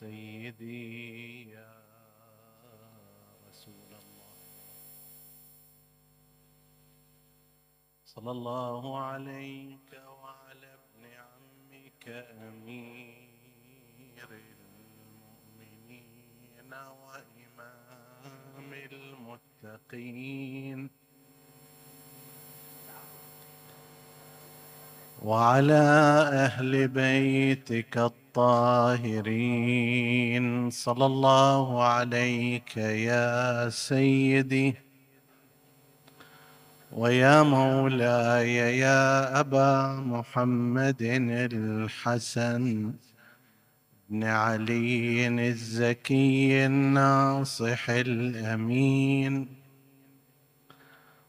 [0.00, 1.74] سيدي يا
[3.48, 4.34] رسول الله.
[8.04, 12.08] صلى الله عليك وعلى ابن عمك
[12.48, 14.28] أمير
[15.50, 15.94] المؤمنين
[16.74, 18.70] وإمام
[19.72, 20.80] المتقين.
[25.22, 25.84] وعلى
[26.44, 27.98] أهل بيتك
[28.36, 30.44] الطاهرين.
[30.70, 34.74] صلى الله عليك يا سيدي
[36.92, 42.92] ويا مولاي يا أبا محمد الحسن
[44.10, 49.63] بن علي الزكي الناصح الأمين.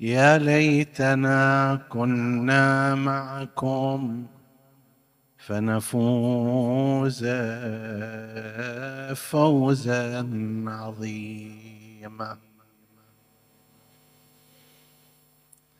[0.00, 4.26] يا ليتنا كنا معكم
[5.38, 7.26] فنفوز
[9.14, 10.28] فوزا
[10.66, 12.38] عظيما.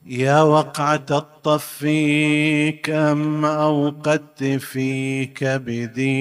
[0.07, 1.87] يا وقعة الطف
[2.83, 6.21] كم أوقدت في كبدي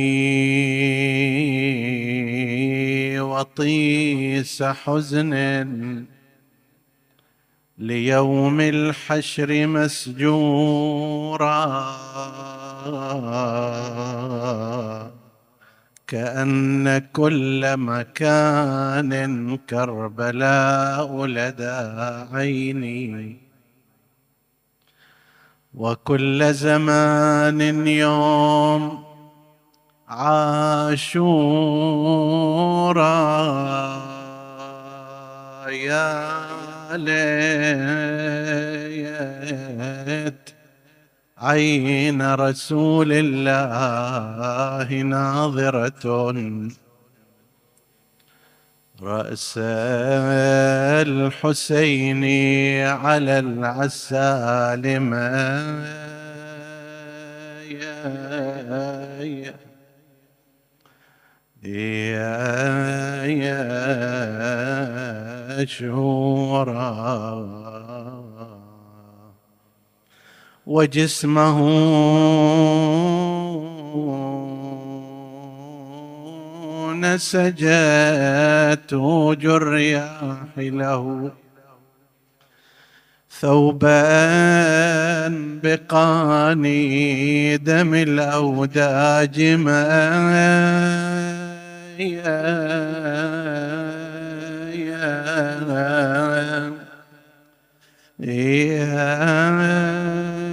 [3.20, 6.15] وطيس حزن
[7.78, 11.56] ليوم الحشر مسجورا.
[16.08, 21.80] كأن كل مكان كربلاء لدى
[22.34, 23.38] عيني.
[25.74, 29.04] وكل زمان يوم
[30.08, 31.76] عاشورا.
[35.70, 36.36] يا
[36.94, 37.06] ليت
[41.38, 46.26] عين رسول الله ناظرة.
[49.02, 49.54] رأس
[51.08, 52.24] الحسين
[52.88, 56.06] على العسال ما
[61.66, 63.66] يا يا
[70.66, 71.60] وجسمه
[76.94, 81.32] نسجت وج الرياح له.
[83.40, 91.45] ثوبان بقاني دم الأوداج ما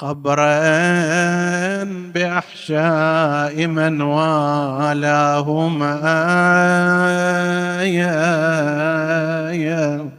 [0.00, 5.00] قبرا بأحشاء من والاهما.
[7.84, 10.10] يا يا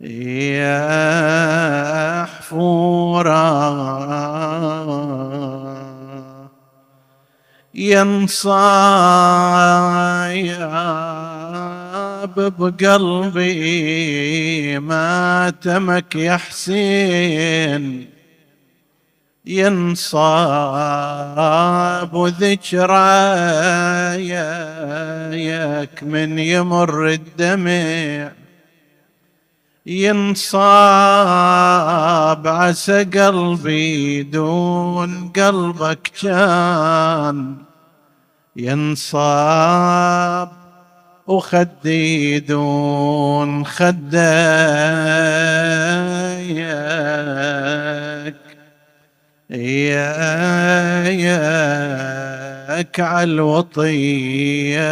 [0.00, 0.78] يا
[2.24, 3.48] حفورا
[7.74, 8.58] ينصايب
[12.58, 13.58] بقلبي
[14.78, 18.17] ما تمك يا حسين.
[19.48, 20.76] ينصاب
[22.40, 23.12] ذكراياك
[26.02, 28.30] من يمر الدمع.
[29.86, 30.58] ينصاب
[32.48, 37.56] عسى قلبي دون قلبك كان
[38.56, 40.48] ينصاب
[41.26, 44.08] وخدي دون خداياك
[49.50, 54.82] يا ياك على الوطية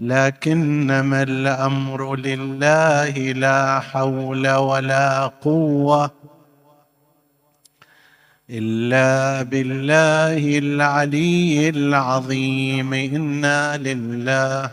[0.00, 6.10] لكنما الأمر لله لا حول ولا قوة
[8.50, 12.94] إلا بالله العلي العظيم.
[12.94, 14.70] إنا لله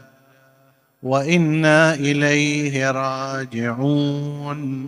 [1.04, 4.88] وإنا إليه راجعون.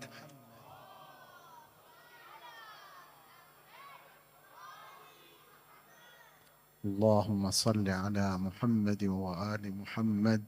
[6.85, 10.43] اللهم صل على محمد وآل محمد.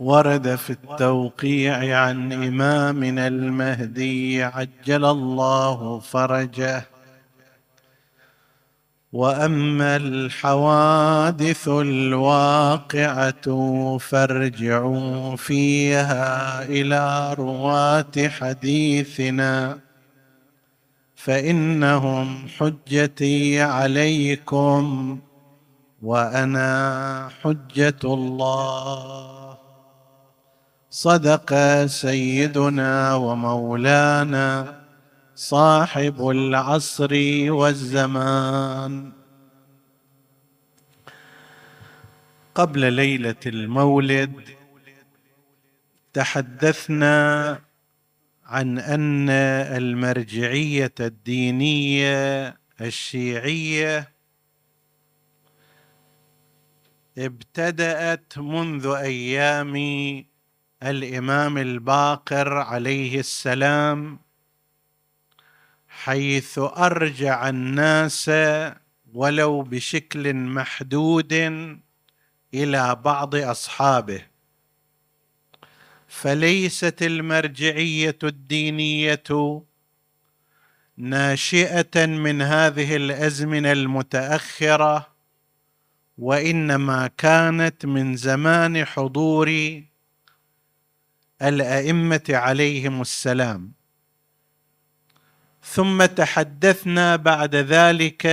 [0.00, 6.84] ورد في التوقيع عن إمامنا المهدي عجل الله فرجه.
[9.12, 13.48] وأما الحوادث الواقعة
[13.98, 19.78] فارجعوا فيها إلى رواة حديثنا.
[21.24, 25.18] فإنهم حجتي عليكم
[26.02, 26.70] وأنا
[27.42, 29.58] حجة الله.
[30.90, 31.50] صدق
[31.86, 34.80] سيدنا ومولانا
[35.34, 37.12] صاحب العصر
[37.52, 39.12] والزمان.
[42.54, 44.32] قبل ليلة المولد
[46.12, 47.58] تحدثنا
[48.52, 49.30] عن أن
[49.76, 52.48] المرجعية الدينية
[52.80, 54.12] الشيعية
[57.18, 59.74] ابتدأت منذ أيام
[60.82, 64.18] الإمام الباقر عليه السلام
[65.88, 68.30] حيث أرجع الناس
[69.14, 71.32] ولو بشكل محدود
[72.54, 74.31] إلى بعض أصحابه.
[76.12, 79.62] فليست المرجعية الدينية
[80.96, 85.06] ناشئة من هذه الأزمنة المتأخرة
[86.18, 89.48] وإنما كانت من زمان حضور
[91.42, 93.72] الأئمة عليهم السلام.
[95.62, 98.26] ثم تحدثنا بعد ذلك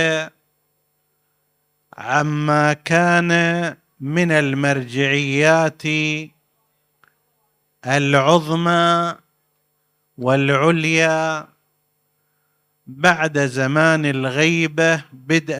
[1.98, 3.30] عما كان
[4.00, 5.82] من المرجعيات
[7.86, 9.14] العظمى
[10.18, 11.48] والعليا
[12.86, 15.58] بعد زمان الغيبة بدء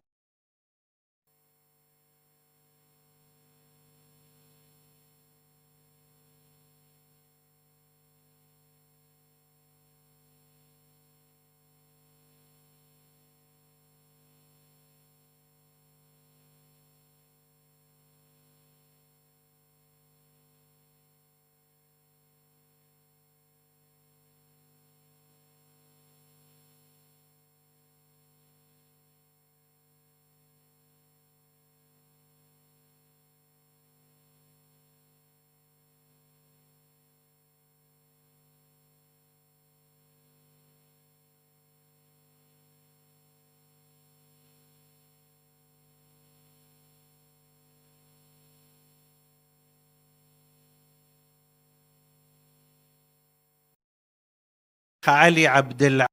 [55.09, 56.07] علي عبد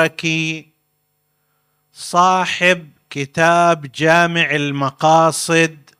[0.00, 0.68] العركي
[1.92, 5.90] صاحب كتاب جامع المقاصد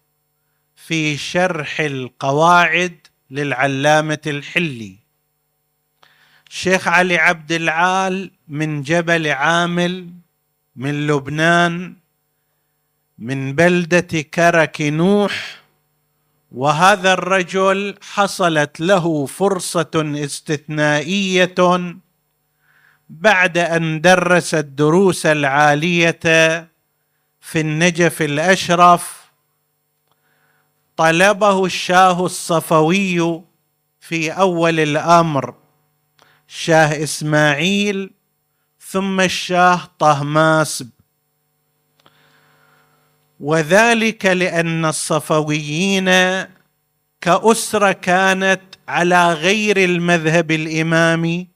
[0.77, 4.97] في شرح القواعد للعلامة الحلي.
[6.49, 10.11] شيخ علي عبد العال من جبل عامل
[10.77, 11.97] من لبنان
[13.19, 15.60] من بلدة كرك نوح
[16.53, 19.91] وهذا الرجل حصلت له فرصة
[20.25, 21.55] استثنائية
[23.11, 26.21] بعد أن درس الدروس العالية
[27.41, 29.31] في النجف الأشرف
[30.97, 33.43] طلبه الشاه الصفوي
[34.01, 35.55] في أول الأمر
[36.49, 38.11] شاه إسماعيل
[38.81, 40.91] ثم الشاه طهماسب.
[43.41, 46.11] وذلك لأن الصفويين
[47.21, 51.49] كأسرة كانت على غير المذهب الامامي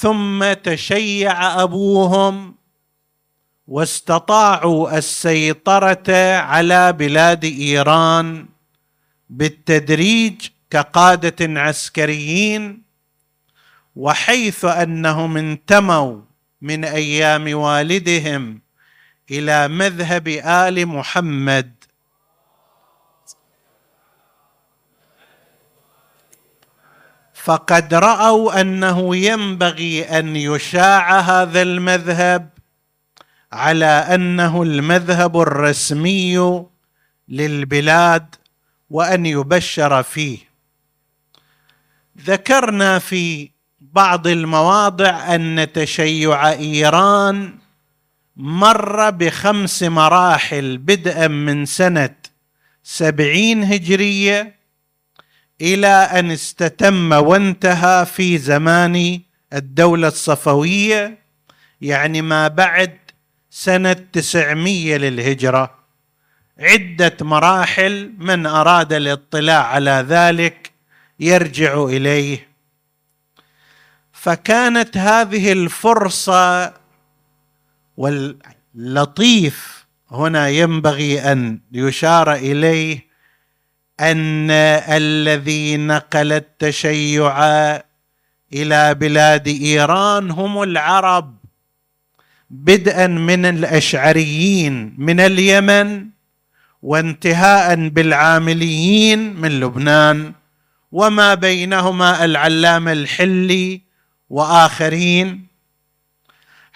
[0.00, 2.54] ثم تشيع أبوهم
[3.68, 8.46] واستطاعوا السيطرة على بلاد إيران
[9.30, 12.82] بالتدريج كقادة عسكريين
[13.96, 16.20] وحيث أنهم انتموا
[16.60, 18.63] من أيام والدهم
[19.30, 21.74] إلى مذهب آل محمد.
[27.34, 32.50] فقد رأوا أنه ينبغي أن يشاع هذا المذهب
[33.52, 36.66] على أنه المذهب الرسمي
[37.28, 38.34] للبلاد
[38.90, 40.38] وأن يبشر فيه.
[42.20, 43.50] ذكرنا في
[43.80, 47.63] بعض المواضع أن تشيع إيران
[48.36, 52.14] مر بخمس مراحل بدءا من سنة
[52.82, 54.54] سبعين هجرية
[55.60, 59.20] إلى أن استتم وانتهى في زمان
[59.52, 61.18] الدولة الصفوية
[61.80, 62.98] يعني ما بعد
[63.50, 65.74] سنة تسعمية للهجرة.
[66.58, 70.70] عدة مراحل من أراد الاطلاع على ذلك
[71.20, 72.48] يرجع إليه.
[74.12, 76.74] فكانت هذه الفرصة
[77.96, 83.04] واللطيف هنا ينبغي أن يشار إليه
[84.00, 84.50] أن
[84.90, 87.38] الذي نقل التشيع
[88.52, 91.36] إلى بلاد إيران هم العرب.
[92.50, 96.06] بدءا من الأشعريين من اليمن
[96.82, 100.32] وانتهاء بالعامليين من لبنان
[100.92, 103.80] وما بينهما العلامة الحلي
[104.30, 105.46] وآخرين.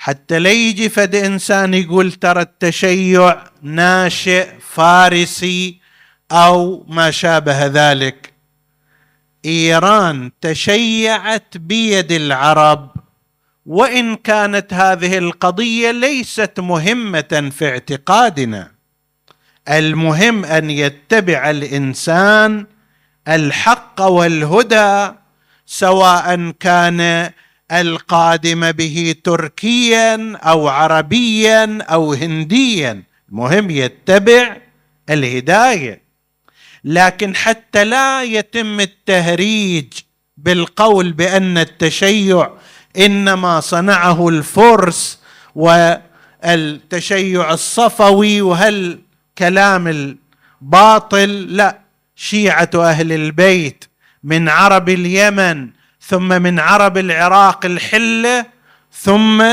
[0.01, 5.81] حتى لا يجي فد إنسان يقول ترى التشيع ناشئ فارسي
[6.33, 8.33] أو ما شابه ذلك.
[9.45, 12.91] إيران تشيعت بيد العرب
[13.67, 18.71] وإن كانت هذه القضية ليست مهمة في اعتقادنا.
[19.69, 22.67] المهم أن يتبع الإنسان
[23.29, 25.13] الحق والهدى
[25.67, 27.31] سواء كان
[27.73, 33.03] القادم به تركيا أو عربيا أو هنديا.
[33.29, 34.57] المهم يتبع
[35.11, 36.03] الهداية.
[36.85, 39.93] لكن حتى لا يتم التهريج
[40.37, 42.51] بالقول بأن التشيع
[42.99, 45.19] إنما صنعه الفرس
[46.45, 48.99] والتشيع الصفوي وهل
[49.39, 50.17] كلام
[50.63, 51.89] الباطل؟ لا.
[52.17, 53.85] شيعة أهل البيت
[54.25, 55.71] من عرب اليمن
[56.09, 58.47] ثم من عرب العراق الحله
[58.93, 59.45] ثم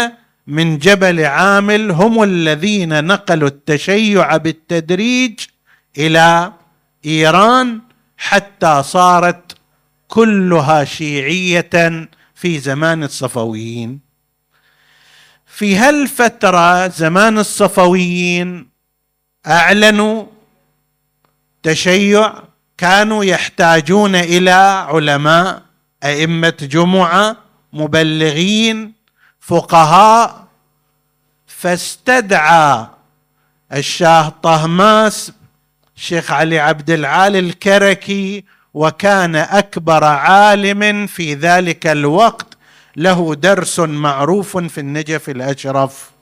[0.48, 5.40] من جبل عامل هم الذين نقلوا التشيع بالتدريج
[5.98, 6.54] إلى
[7.06, 7.82] إيران
[8.18, 9.58] حتى صارت
[10.08, 14.00] كلها شيعية في زمان الصفويين.
[15.46, 18.70] في هالفترة زمان الصفويين
[19.48, 20.26] أعلنوا
[21.64, 22.34] تشيع
[22.78, 25.65] كانوا يحتاجون إلى علماء
[26.06, 27.38] أئمة جمعة
[27.74, 28.94] مبلغين
[29.40, 30.46] فقهاء
[31.48, 32.88] فاستدعى
[33.74, 35.32] الشاه طهماس
[35.96, 38.44] شيخ علي عبد العال الكركي
[38.74, 42.58] وكان أكبر عالم في ذلك الوقت
[42.96, 46.15] له درس معروف في النجف الأشرف.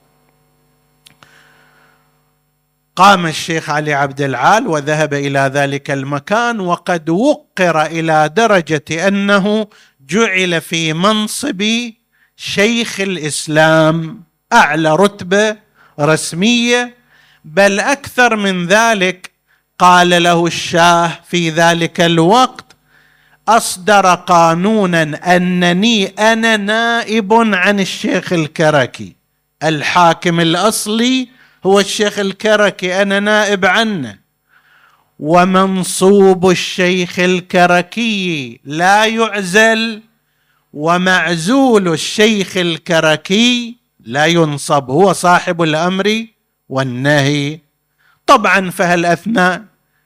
[2.96, 9.66] قام الشيخ علي عبد العال وذهب إلى ذلك المكان وقد وقر إلى درجة أنه
[10.08, 11.90] جعل في منصب
[12.36, 14.22] شيخ الإسلام
[14.52, 15.56] أعلى رتبة
[16.00, 16.94] رسمية
[17.44, 19.30] بل أكثر من ذلك
[19.78, 22.76] قال له الشاه في ذلك الوقت
[23.48, 29.16] أصدر قانونا أنني أنا نائب عن الشيخ الكركي
[29.62, 31.33] الحاكم الأصلي
[31.66, 34.18] هو الشيخ الكركي أنا نائب عنه.
[35.18, 40.02] ومنصوب الشيخ الكركي لا يعزل
[40.72, 46.26] ومعزول الشيخ الكركي لا ينصب هو صاحب الأمر
[46.68, 47.60] والنهي.
[48.26, 49.62] طبعا فهالاثناء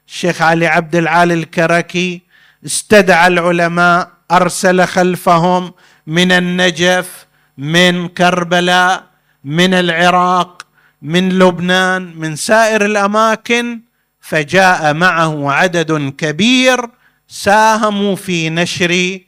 [0.07, 2.21] الشيخ علي عبد العال الكركي
[2.65, 5.73] استدعى العلماء أرسل خلفهم
[6.07, 7.25] من النجف
[7.57, 9.03] من كربلاء
[9.43, 10.58] من العراق
[11.01, 13.81] من لبنان من سائر الأماكن
[14.21, 16.89] فجاء معه عدد كبير
[17.27, 19.19] ساهموا في نشر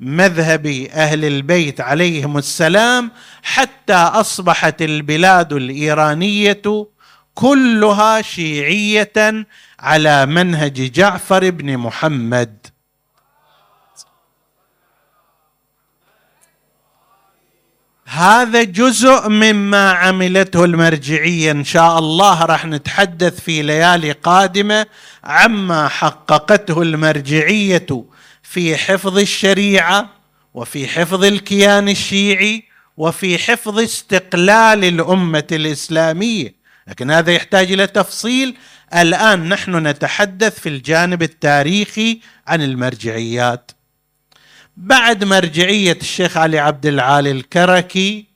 [0.00, 3.10] مذهب أهل البيت عليهم السلام
[3.42, 6.86] حتى أصبحت البلاد الإيرانية
[7.34, 9.46] كلها شيعية
[9.80, 12.66] على منهج جعفر بن محمد.
[18.12, 21.50] هذا جزء مما عملته المرجعية.
[21.50, 24.86] إن شاء الله راح نتحدث في ليالي قادمة
[25.24, 28.04] عما حققته المرجعية
[28.42, 30.10] في حفظ الشريعة
[30.54, 32.64] وفي حفظ الكيان الشيعي
[32.96, 36.54] وفي حفظ استقلال الأمة الإسلامية.
[36.88, 38.56] لكن هذا يحتاج إلى تفصيل.
[38.94, 43.70] الآن نحن نتحدث في الجانب التاريخي عن المرجعيات.
[44.76, 48.26] بعد مرجعية الشيخ علي عبد العالي الكركي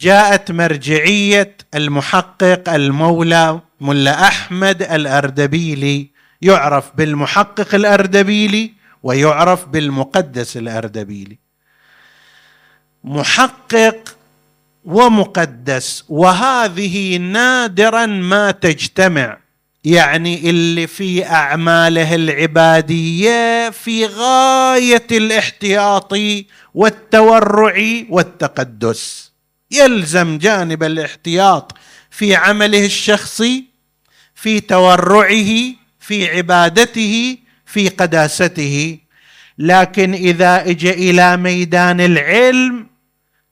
[0.00, 6.10] جاءت مرجعية المحقق المولى ملا أحمد الأردبيلي
[6.42, 11.38] يعرف بالمحقق الأردبيلي ويعرف بالمقدس الأردبيلي.
[13.04, 14.16] محقق
[14.84, 19.38] ومقدس وهذه نادرا ما تجتمع.
[19.88, 26.12] يعني اللي في أعماله العبادية في غاية الاحتياط
[26.74, 29.32] والتورع والتقدس.
[29.70, 31.72] يلزم جانب الاحتياط
[32.10, 33.64] في عمله الشخصي
[34.34, 35.50] في تورعه
[36.00, 38.98] في عبادته في قداسته.
[39.58, 42.86] لكن إذا اجى إلى ميدان العلم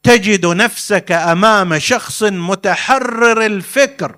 [0.02, 4.16] تجد نفسك أمام شخص متحرر الفكر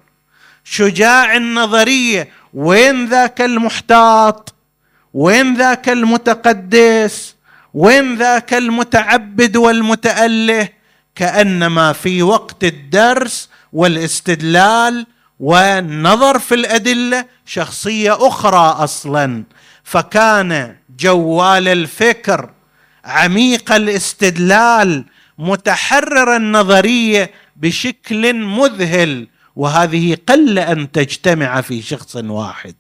[0.71, 2.29] شجاع النظرية.
[2.55, 4.55] وين ذاك المحتاط؟
[5.15, 7.35] وين ذاك المتقدس؟
[7.75, 10.69] وين ذاك المتعبد والمتأله؟
[11.15, 15.07] كأنما في وقت الدرس والاستدلال
[15.41, 19.45] والنظر في الأدلة شخصية أخرى أصلا.
[19.85, 22.51] فكان جوال الفكر
[23.05, 25.05] عميق الاستدلال
[25.39, 29.29] متحرر النظرية بشكل مذهل.
[29.59, 32.75] وهذه قل أن تجتمع في شخص واحد.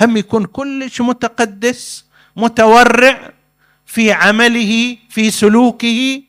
[0.00, 2.04] هم يكون كلش متقدس
[2.36, 3.32] متورع
[3.86, 6.22] في عمله في سلوكه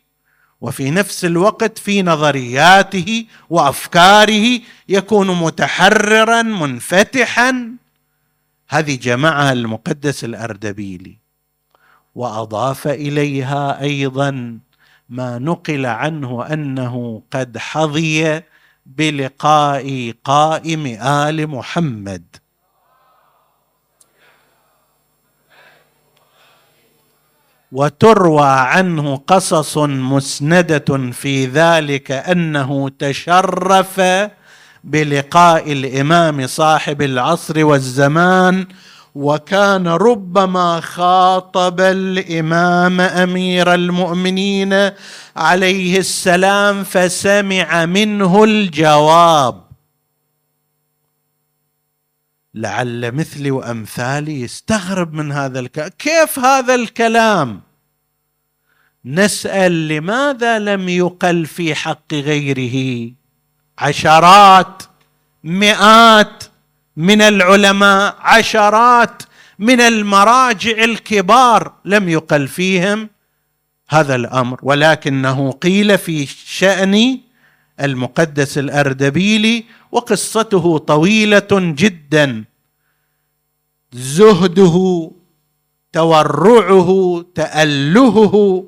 [0.61, 7.71] وفي نفس الوقت في نظرياته وأفكاره يكون متحررا منفتحا.
[8.69, 11.17] هذه جمعها المقدس الأردبيلي.
[12.15, 14.59] وأضاف إليها أيضا
[15.09, 18.41] ما نقل عنه أنه قد حظي
[18.85, 22.23] بلقاء قائم آل محمد.
[27.71, 34.01] وتروى عنه قصص مسندة في ذلك أنه تشرف
[34.83, 38.67] بلقاء الإمام صاحب العصر والزمان
[39.15, 44.91] وكان ربما خاطب الإمام أمير المؤمنين
[45.35, 49.63] عليه السلام فسمع منه الجواب.
[52.53, 57.61] لعل مثلي وأمثالي يستغرب من هذا الكلام كيف هذا الكلام؟
[59.05, 63.11] نسأل لماذا لم يقل في حق غيره؟
[63.77, 64.83] عشرات
[65.43, 66.43] مئات
[67.01, 69.23] من العلماء عشرات
[69.59, 73.09] من المراجع الكبار لم يقل فيهم
[73.89, 77.19] هذا الأمر ولكنه قيل في شأن
[77.81, 82.43] المقدس الأردبيلي وقصته طويلة جدا.
[83.93, 85.11] زهده
[85.93, 88.65] تورعه تألهه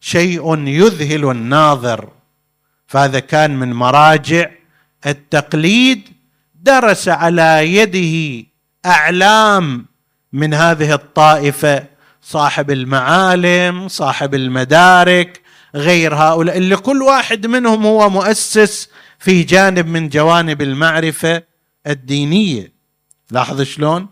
[0.00, 2.08] شيء يذهل الناظر.
[2.86, 4.50] فهذا كان من مراجع
[5.06, 6.15] التقليد
[6.66, 8.46] درس على يده
[8.86, 9.86] أعلام
[10.32, 11.84] من هذه الطائفة
[12.22, 15.40] صاحب المعالم صاحب المدارك
[15.74, 21.42] غير هؤلاء اللي كل واحد منهم هو مؤسس في جانب من جوانب المعرفة
[21.86, 22.72] الدينية.
[23.30, 24.06] لاحظ شلون؟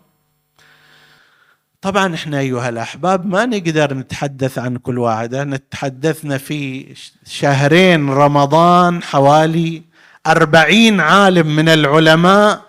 [1.81, 6.85] طبعا إحنا أيها الأحباب ما نقدر نتحدث عن كل واحد نتحدثنا في
[7.25, 9.81] شهرين رمضان حوالي
[10.27, 12.61] أربعين عالم من العلماء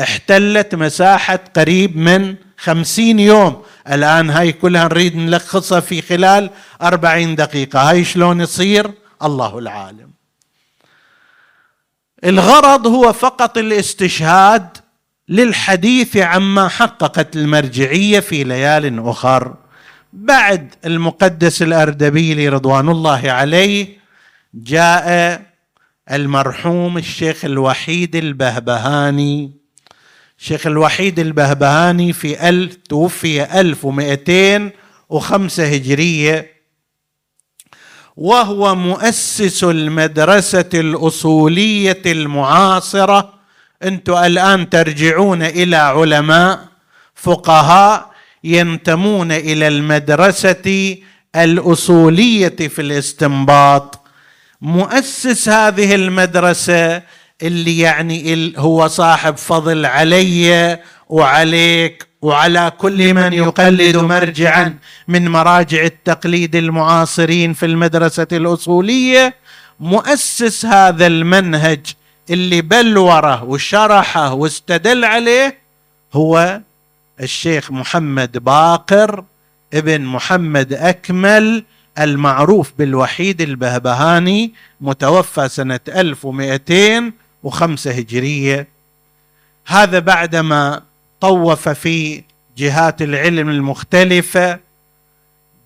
[0.00, 3.62] احتلت مساحة قريب من خمسين يوم.
[3.92, 6.50] الآن هاي كلها نريد نلخصها في خلال
[6.82, 7.90] أربعين دقيقة.
[7.90, 8.90] هاي شلون يصير؟
[9.22, 10.10] الله العالم.
[12.24, 14.76] الغرض هو فقط الاستشهاد
[15.28, 19.54] للحديث عما حققت المرجعية في ليال أخر.
[20.12, 23.98] بعد المقدس الاردبيلي رضوان الله عليه
[24.54, 25.42] جاء
[26.10, 29.52] المرحوم الشيخ الوحيد البهبهاني.
[30.38, 34.70] الشيخ الوحيد البهبهاني في ألف توفي ألف ومئتين
[35.08, 36.54] وخمسة هجرية.
[38.16, 43.34] وهو مؤسس المدرسة الأصولية المعاصرة.
[43.82, 46.68] أنتم الآن ترجعون إلى علماء
[47.14, 48.10] فقهاء
[48.44, 50.96] ينتمون إلى المدرسة
[51.36, 54.03] الأصولية في الاستنباط.
[54.64, 57.02] مؤسس هذه المدرسة
[57.42, 66.56] اللي يعني هو صاحب فضل علي وعليك وعلى كل من يقلد مرجعا من مراجع التقليد
[66.56, 69.34] المعاصرين في المدرسة الأصولية.
[69.80, 71.86] مؤسس هذا المنهج
[72.30, 75.58] اللي بلوره وشرحه واستدل عليه
[76.14, 76.60] هو
[77.20, 79.24] الشيخ محمد باقر
[79.74, 81.64] ابن محمد أكمل
[81.98, 88.68] المعروف بالوحيد البهبهاني متوفى سنة 1205 هجرية.
[89.66, 90.82] هذا بعدما
[91.20, 92.22] طوف في
[92.56, 94.58] جهات العلم المختلفة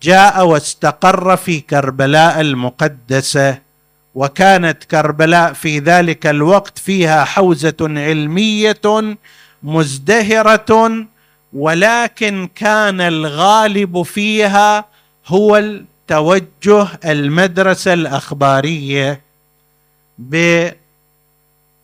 [0.03, 3.59] جاء واستقر في كربلاء المقدسة
[4.15, 8.81] وكانت كربلاء في ذلك الوقت فيها حوزة علمية
[9.63, 11.07] مزدهرة
[11.53, 14.85] ولكن كان الغالب فيها
[15.27, 15.63] هو
[16.11, 19.21] التوجه المدرسة الأخبارية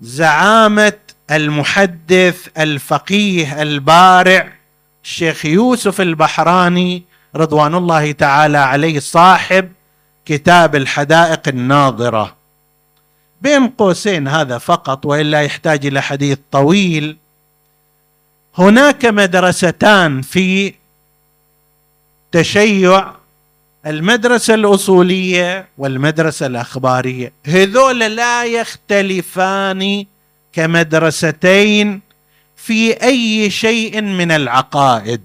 [0.00, 0.92] بزعامة
[1.30, 4.52] المحدث الفقيه البارع
[5.04, 7.02] الشيخ يوسف البحراني
[7.36, 9.72] رضوان الله تعالى عليه صاحب
[10.24, 12.36] كتاب الحدائق الناظرة.
[13.42, 17.16] بين قوسين هذا فقط وإلا يحتاج إلى حديث طويل.
[18.58, 20.74] هناك مدرستان في
[22.32, 23.23] تشيع
[23.86, 27.32] المدرسة الأصولية والمدرسة الأخبارية.
[27.46, 30.04] هذول لا يختلفان
[30.52, 32.00] كمدرستين
[32.56, 35.20] في أي شيء من العقائد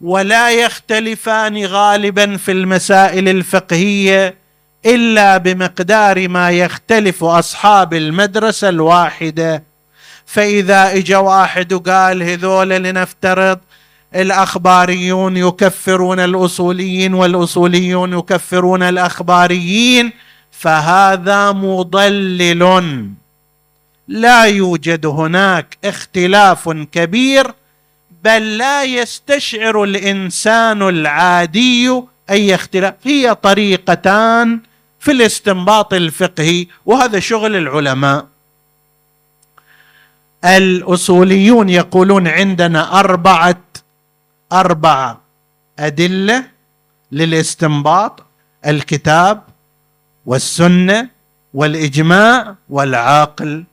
[0.00, 4.34] ولا يختلفان غالبا في المسائل الفقهية
[4.86, 9.62] إلا بمقدار ما يختلف أصحاب المدرسة الواحدة.
[10.26, 13.58] فإذا اجى واحد وقال هذول لنفترض
[14.14, 20.12] الأخباريون يكفرون الأصوليين والأصوليون يكفرون الأخباريين
[20.50, 23.10] فهذا مضلل.
[24.08, 27.54] لا يوجد هناك اختلاف كبير
[28.24, 32.94] بل لا يستشعر الإنسان العادي أي اختلاف.
[33.04, 34.60] هي طريقتان
[35.00, 38.26] في الاستنباط الفقهي وهذا شغل العلماء.
[40.44, 43.56] الأصوليون يقولون عندنا أربعة
[44.52, 45.16] أربع
[45.78, 46.44] أدلة
[47.12, 48.22] للاستنباط
[48.66, 49.42] الكتاب
[50.26, 51.08] والسنة
[51.54, 53.64] والإجماع والعقل.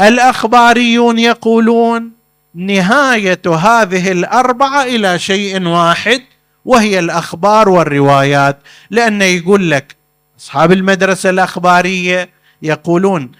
[0.00, 2.10] الأخباريون يقولون
[2.54, 6.22] نهاية هذه الاربعه إلى شيء واحد
[6.64, 8.58] وهي الأخبار والروايات.
[8.90, 9.96] لأنه يقول لك
[10.40, 12.28] أصحاب المدرسة الأخبارية
[12.62, 13.32] يقولون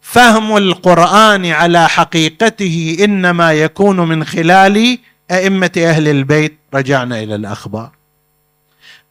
[0.00, 4.98] فهم القرآن على حقيقته إنما يكون من خلال
[5.30, 7.90] أئمة أهل البيت رجعنا إلى الأخبار.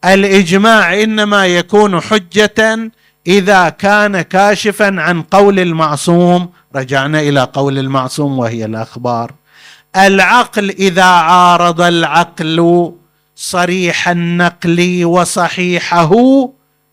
[0.04, 2.90] الإجماع إنما يكون حجة
[3.26, 6.50] إذا كان كاشفا عن قول المعصوم.
[6.76, 9.32] رجعنا إلى قول المعصوم وهي الأخبار.
[9.96, 12.92] العقل إذا عارض العقل
[13.36, 16.12] صريح النقل وصحيحه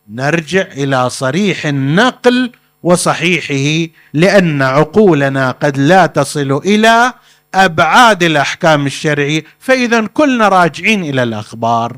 [0.09, 2.51] نرجع إلى صريح النقل
[2.83, 7.13] وصحيحه لأن عقولنا قد لا تصل إلى
[7.55, 11.97] أبعاد الأحكام الشرعية فإذا كلنا راجعين إلى الأخبار.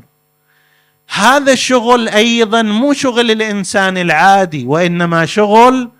[1.14, 5.90] هذا الشغل أيضا مو شغل الإنسان العادي وإنما شغل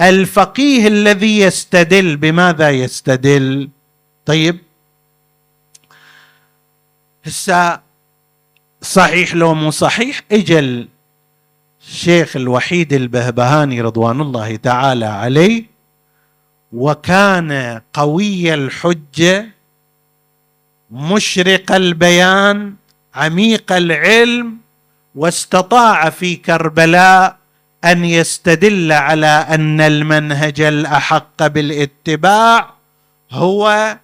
[0.00, 2.16] الفقيه الذي يستدل.
[2.16, 3.68] بماذا يستدل؟
[4.26, 4.58] طيب.
[7.24, 7.80] هسه
[8.82, 10.88] صحيح لو مو صحيح أجل
[11.88, 15.73] الشيخ الوحيد البهبهاني رضوان الله تعالى عليه
[16.74, 19.48] وكان قوي الحجة
[20.90, 22.74] مشرق البيان
[23.14, 24.56] عميق العلم
[25.14, 27.36] واستطاع في كربلاء
[27.84, 32.74] أن يستدل على أن المنهج الأحق بالاتباع
[33.30, 33.96] هو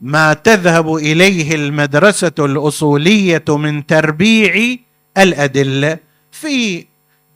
[0.00, 4.76] ما تذهب إليه المدرسة الأصولية من تربيع
[5.18, 5.98] الأدلة
[6.32, 6.86] في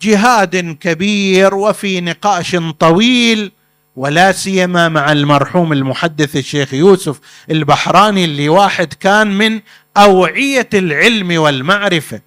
[0.03, 3.53] جهاد كبير وفي نقاش طويل
[3.97, 9.61] ولا سيما مع المرحوم المحدث الشيخ يوسف البحراني اللي واحد كان من
[9.97, 12.21] أوعية العلم والمعرفة.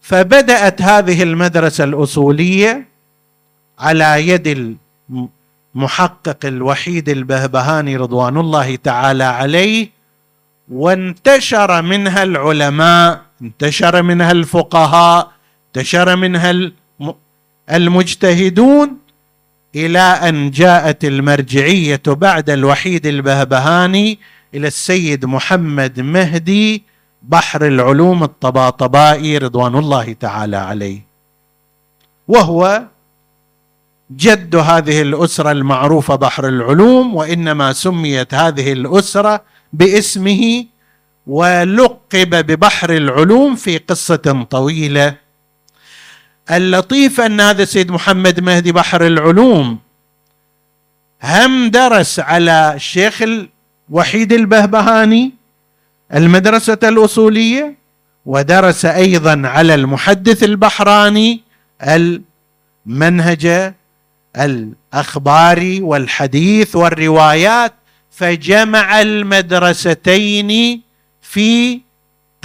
[0.00, 2.88] فبدأت هذه المدرسة الأصولية
[3.78, 4.78] على يد
[5.74, 9.90] المحقق الوحيد البهبهاني رضوان الله تعالى عليه
[10.68, 15.32] وانتشر منها العلماء انتشر منها الفقهاء
[15.66, 16.70] انتشر منها
[17.70, 18.98] المجتهدون
[19.76, 24.18] إلى أن جاءت المرجعية بعد الوحيد البهبهاني
[24.54, 26.82] إلى السيد محمد مهدي
[27.22, 31.00] بحر العلوم الطباطبائي رضوان الله تعالى عليه.
[32.28, 32.82] وهو
[34.10, 40.64] جد هذه الأسرة المعروفة بحر العلوم وإنما سميت هذه الأسرة باسمه
[41.26, 45.14] ولقب ببحر العلوم في قصة طويلة
[46.50, 49.78] اللطيف أن هذا السيد محمد مهدي بحر العلوم
[51.22, 53.22] هم درس على الشيخ
[53.90, 55.32] الوحيد البهبهاني
[56.14, 57.74] المدرسة الأصولية
[58.26, 61.40] ودرس أيضا على المحدث البحراني
[62.86, 63.72] المنهج
[64.36, 67.74] الأخباري والحديث والروايات
[68.10, 70.80] فجمع المدرستين
[71.22, 71.80] في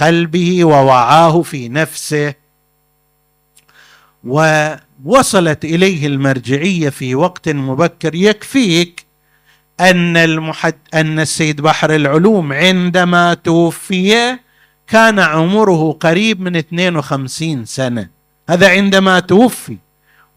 [0.00, 2.34] قلبه ووعاه في نفسه.
[4.24, 9.06] ووصلت إليه المرجعية في وقت مبكر يكفيك
[9.80, 14.38] أن المحد أن السيد بحر العلوم عندما توفي
[14.86, 18.08] كان عمره قريب من 52 سنة.
[18.48, 19.76] هذا عندما توفي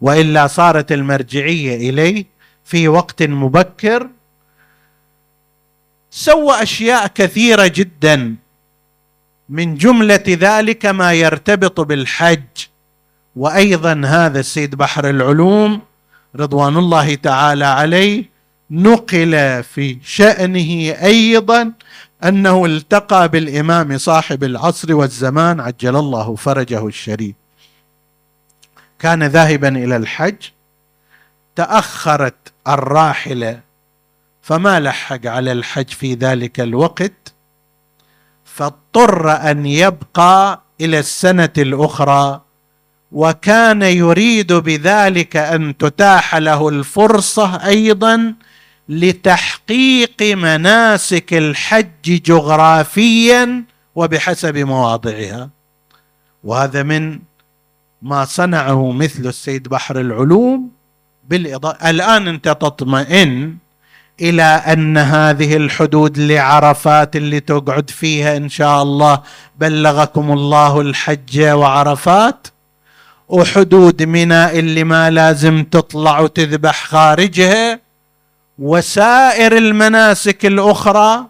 [0.00, 2.24] وإلا صارت المرجعية إليه
[2.64, 4.08] في وقت مبكر.
[6.10, 8.36] سوى أشياء كثيرة جدا.
[9.48, 12.40] من جملة ذلك ما يرتبط بالحج.
[13.36, 15.80] وأيضا هذا السيد بحر العلوم
[16.36, 18.30] رضوان الله تعالى عليه
[18.70, 21.72] نقل في شأنه أيضا
[22.24, 27.34] أنه التقى بالإمام صاحب العصر والزمان عجل الله فرجه الشريف.
[28.98, 30.36] كان ذاهبا إلى الحج
[31.56, 33.60] تأخرت الراحلة
[34.42, 37.34] فما لحق على الحج في ذلك الوقت
[38.44, 42.43] فاضطر أن يبقى إلى السنة الأخرى
[43.14, 48.34] وكان يريد بذلك أن تتاح له الفرصة أيضا
[48.88, 55.50] لتحقيق مناسك الحج جغرافيا وبحسب مواضعها.
[56.44, 57.18] وهذا من
[58.02, 60.70] ما صنعه مثل السيد بحر العلوم
[61.28, 63.56] بالإضافة الآن أنت تطمئن
[64.20, 69.22] إلى أن هذه الحدود لعرفات اللي تقعد فيها إن شاء الله
[69.58, 72.53] بلغكم الله الحج وعرفات.
[73.28, 77.80] وحدود منى اللي ما لازم تطلع وتذبح خارجها
[78.58, 81.26] وسائر المناسك الأخرى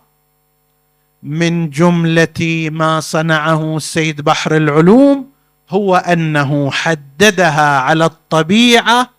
[1.22, 5.26] من جملة ما صنعه السيد بحر العلوم
[5.70, 9.10] هو أنه حددها على الطبيعة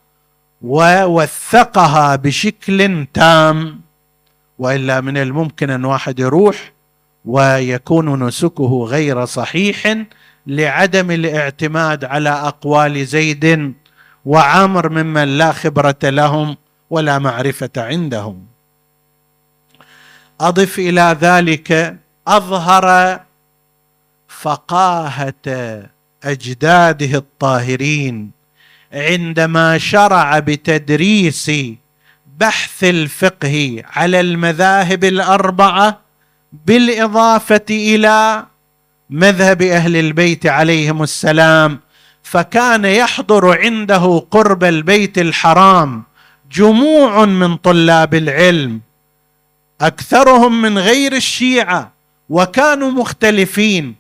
[0.62, 3.82] ووثقها بشكل تام.
[4.60, 6.72] وإلا من الممكن أن واحد يروح
[7.26, 9.98] ويكون نسكه غير صحيح
[10.48, 13.74] لعدم الاعتماد على أقوال زيد
[14.26, 16.58] وعامر ممن لا خبرة لهم
[16.90, 18.46] ولا معرفة عندهم.
[20.42, 23.20] أضف إلى ذلك أظهر
[24.28, 25.34] فقاهة
[26.24, 28.32] أجداده الطاهرين
[28.94, 31.52] عندما شرع بتدريس
[32.40, 36.00] بحث الفقه على المذاهب الأربعة
[36.66, 38.46] بالإضافة إلى
[39.10, 41.80] مذهب أهل البيت عليهم السلام
[42.24, 46.04] فكان يحضر عنده قرب البيت الحرام
[46.52, 48.82] جموع من طلاب العلم
[49.82, 51.92] أكثرهم من غير الشيعة
[52.30, 53.96] وكانوا مختلفين.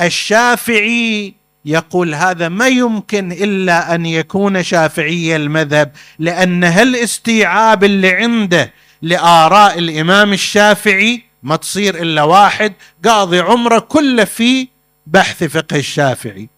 [0.00, 9.78] الشافعي يقول هذا ما يمكن إلا أن يكون شافعي المذهب لأن هالاستيعاب اللي عنده لآراء
[9.78, 12.72] الإمام الشافعي ما تصير إلا واحد
[13.04, 14.68] قاضي عمره كله في
[15.06, 16.48] بحث فقه الشافعي.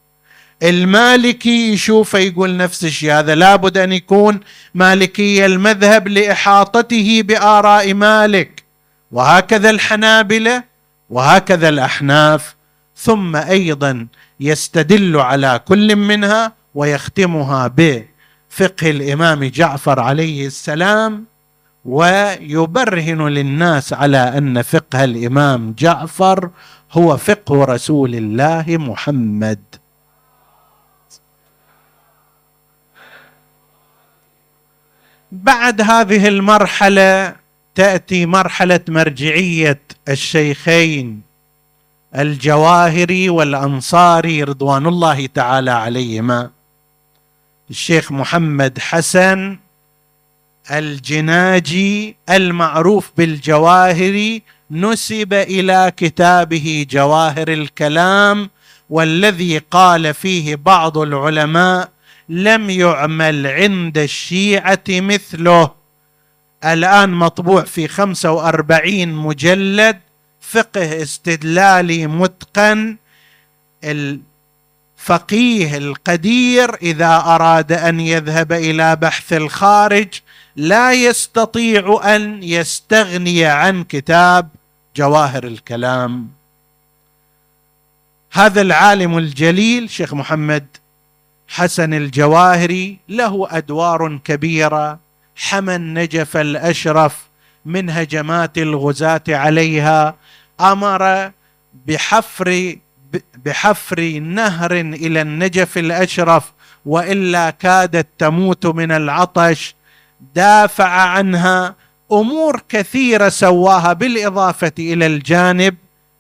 [0.63, 4.41] المالكي يشوفه يقول نفس الشيء هذا لابد أن يكون
[4.75, 8.63] مالكي المذهب لإحاطته بآراء مالك.
[9.13, 10.65] وهكذا الحنابلة
[11.11, 12.55] وهكذا الأحناف.
[12.97, 14.07] ثم أيضا
[14.41, 21.30] يستدل على كل منها ويختمها بفقه الإمام جعفر عليه السلام.
[21.85, 26.51] ويبرهن للناس على أن فقه الإمام جعفر
[26.93, 29.61] هو فقه رسول الله محمد.
[35.33, 37.37] بعد هذه المرحلة
[37.75, 41.23] تأتي مرحلة مرجعية الشيخين
[42.17, 46.51] الجواهري والأنصاري رضوان الله تعالى عليهما.
[47.71, 49.59] الشيخ محمد حسن
[50.71, 58.51] الجناجي المعروف بالجواهري نسب إلى كتابه جواهر الكلام
[58.91, 61.91] والذي قال فيه بعض العلماء
[62.29, 65.71] لم يعمل عند الشيعة مثله.
[66.65, 70.01] الآن مطبوع في خمسة وأربعين مجلد
[70.41, 72.97] فقه استدلالي متقن.
[73.85, 80.09] الفقيه القدير إذا أراد أن يذهب إلى بحث الخارج
[80.57, 84.49] لا يستطيع أن يستغني عن كتاب
[84.97, 86.29] جواهر الكلام.
[88.33, 90.67] هذا العالم الجليل شيخ محمد
[91.49, 94.99] حسن الجواهري له أدوار كبيرة.
[95.37, 97.27] حمى النجف الأشرف
[97.65, 100.15] من هجمات الغزاة عليها.
[100.61, 101.33] أمر
[101.87, 102.77] بحفر
[103.45, 106.53] بحفر نهر إلى النجف الأشرف
[106.87, 109.75] وإلا كادت تموت من العطش.
[110.35, 111.77] دافع عنها
[112.13, 115.77] أمور كثيرة سواها بالإضافة إلى الجانب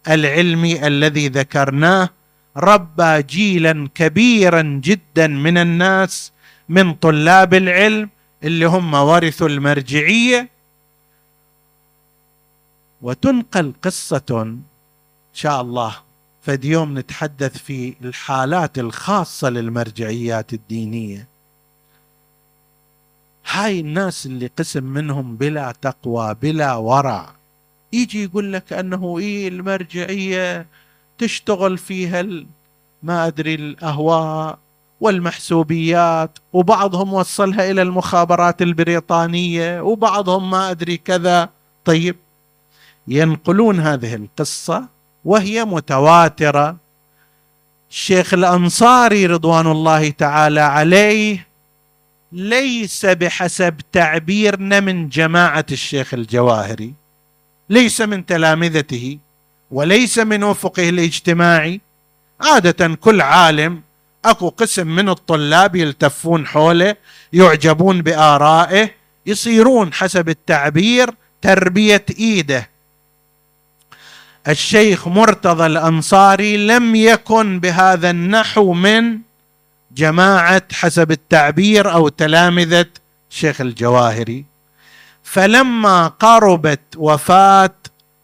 [0.08, 2.10] العلمي الذي ذكرناه.
[2.56, 6.32] ربى جيلا كبيرا جدا من الناس
[6.68, 8.10] من طلاب العلم
[8.44, 10.48] اللي هم ورثوا المرجعية.
[13.02, 14.62] وتنقل قصة إن
[15.32, 15.96] شاء الله
[16.42, 21.28] فد يوم نتحدث في الحالات الخاصة للمرجعيات الدينية.
[23.52, 27.30] هاي الناس اللي قسم منهم بلا تقوى بلا ورع.
[27.92, 30.66] يجي يقول لك أنه إيه المرجعية
[31.18, 32.26] تشتغل فيها
[33.02, 34.58] ما أدري الأهواء
[35.00, 41.48] والمحسوبيات وبعضهم وصلها إلى المخابرات البريطانية وبعضهم ما أدري كذا.
[41.84, 42.16] طيب
[43.08, 44.84] ينقلون هذه القصة
[45.24, 46.76] وهي متواترة.
[47.90, 51.49] الشيخ الأنصاري رضوان الله تعالى عليه
[52.32, 56.94] ليس بحسب تعبيرنا من جماعة الشيخ الجواهري
[57.70, 59.18] ليس من تلامذته
[59.70, 61.80] وليس من أفقه الاجتماعي.
[62.40, 63.82] عادة كل عالم
[64.24, 66.96] أكو قسم من الطلاب يلتفون حوله
[67.32, 68.90] يعجبون بآرائه
[69.26, 71.10] يصيرون حسب التعبير
[71.42, 72.70] تربية إيده.
[74.48, 79.18] الشيخ مرتضى الأنصاري لم يكن بهذا النحو من
[79.92, 82.86] جماعة حسب التعبير أو تلامذة
[83.30, 84.44] الشيخ الجواهري.
[85.22, 87.74] فلما قربت وفاة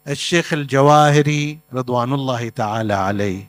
[0.07, 3.43] الشيخ الجواهري رضوان الله تعالى عليه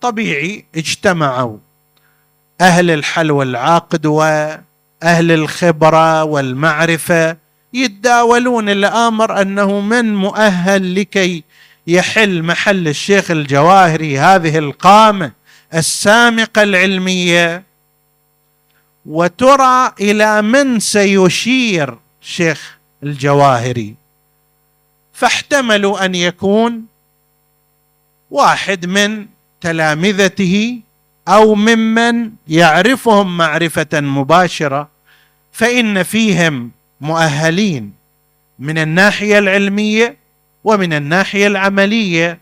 [0.00, 1.58] طبيعي اجتمعوا
[2.60, 4.62] أهل الحل والعقد وأهل
[5.32, 7.36] الخبرة والمعرفة
[7.72, 11.44] يتداولون الأمر أنه من مؤهل لكي
[11.86, 15.32] يحل محل الشيخ الجواهري هذه القامة.
[15.74, 17.62] السامقة العلمية
[19.06, 23.94] وترى إلى من سيشير الشيخ الجواهري.
[25.12, 26.84] فاحتملوا أن يكون
[28.30, 29.26] واحد من
[29.60, 30.80] تلامذته
[31.28, 34.88] أو ممن يعرفهم معرفة مباشرة
[35.52, 37.92] فإن فيهم مؤهلين
[38.58, 40.16] من الناحية العلمية
[40.64, 42.38] ومن الناحية العملية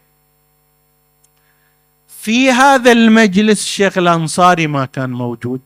[2.24, 5.60] في هذا المجلس الشيخ الأنصاري ما كان موجود.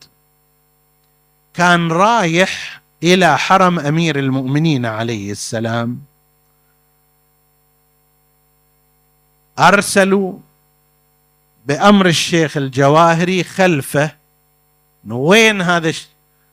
[1.54, 6.00] كان رايح إلى حرم أمير المؤمنين عليه السلام.
[9.58, 10.38] أرسلوا
[11.66, 14.10] بأمر الشيخ الجواهري خلفه.
[15.08, 15.92] وين هذا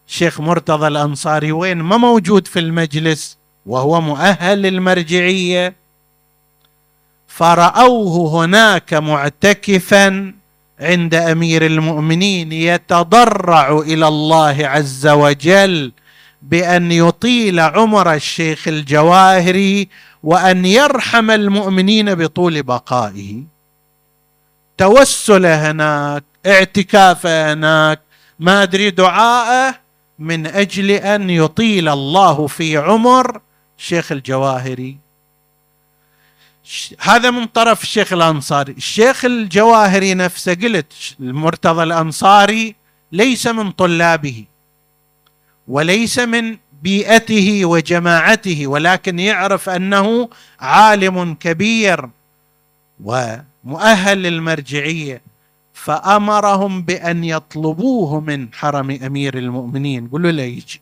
[0.07, 5.75] الشيخ مرتضى الأنصاري؟ وين؟ ما موجود في المجلس وهو مؤهل للمرجعية.
[7.35, 10.33] فرأوه هناك معتكفا
[10.79, 15.91] عند أمير المؤمنين يتضرع إلى الله عز وجل
[16.41, 19.89] بأن يطيل عمر الشيخ الجواهري
[20.23, 23.43] وأن يرحم المؤمنين بطول بقائه.
[24.77, 28.01] توسل هناك اعتكاف هناك
[28.39, 29.75] ما أدري دعاءه
[30.19, 33.41] من أجل أن يطيل الله في عمر
[33.77, 35.04] شيخ الجواهري.
[36.99, 38.71] هذا من طرف الشيخ الأنصاري.
[38.71, 42.75] الشيخ الجواهري نفسه قلت المرتضى الأنصاري
[43.11, 44.45] ليس من طلابه
[45.67, 52.09] وليس من بيئته وجماعته ولكن يعرف أنه عالم كبير
[53.03, 55.21] ومؤهل للمرجعية.
[55.73, 60.07] فأمرهم بأن يطلبوه من حرم أمير المؤمنين.
[60.07, 60.81] قولوا له يجي.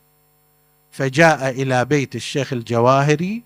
[0.91, 3.43] فجاء إلى بيت الشيخ الجواهري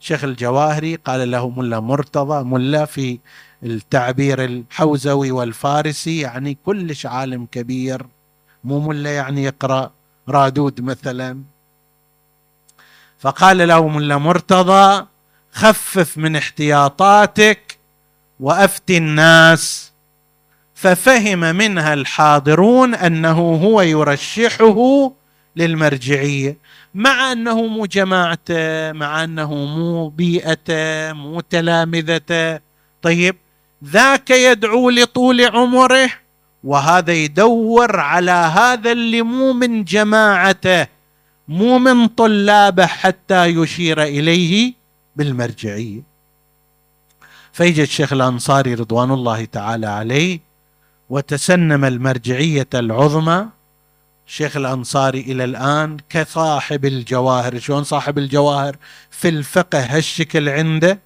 [0.00, 3.18] الشيخ الجواهري قال له ملا مرتضى ملا في
[3.62, 8.06] التعبير الحوزوي والفارسي يعني كلش عالم كبير.
[8.64, 9.90] مو ملا يعني يقرأ
[10.28, 11.42] رادود مثلا.
[13.18, 15.06] فقال له ملا مرتضى
[15.52, 17.78] خفف من احتياطاتك
[18.40, 19.92] وأفتي الناس.
[20.74, 25.12] ففهم منها الحاضرون أنه هو يرشحه
[25.56, 26.56] للمرجعية.
[26.96, 32.60] مع أنه مو جماعته مع أنه مو بيئته مو تلامذته
[33.02, 33.36] طيب
[33.84, 36.10] ذاك يدعو لطول عمره
[36.64, 40.86] وهذا يدور على هذا اللي مو من جماعته
[41.48, 44.74] مو من طلابه حتى يشير إليه
[45.16, 46.02] بالمرجعية.
[47.52, 50.40] فيجي الشيخ الأنصاري رضوان الله تعالى عليه
[51.10, 53.48] وتسنم المرجعية العظمى
[54.26, 58.76] الشيخ الأنصاري إلى الآن كصاحب الجواهر شلون صاحب الجواهر؟
[59.10, 60.98] في الفقه هالشكل عنده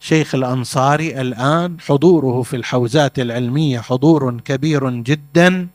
[0.00, 5.68] شيخ الأنصاري الآن حضوره في الحوزات العلمية حضور كبير جدا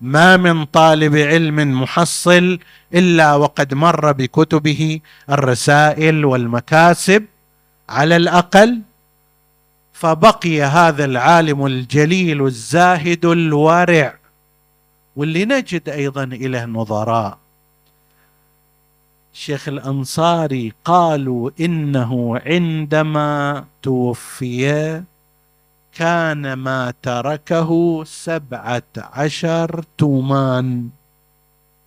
[0.00, 2.58] ما من طالب علم محصل
[2.94, 5.00] إلا وقد مر بكتبه
[5.30, 7.24] الرسائل والمكاسب
[7.88, 8.80] على الأقل.
[9.92, 14.14] فبقي هذا العالم الجليل الزاهد الورع
[15.16, 17.38] واللي نجد أيضا اليه نظراء
[19.34, 25.02] الشيخ الأنصاري قالوا إنه عندما توفي
[25.92, 30.88] كان ما تركه سبعة عشر تومان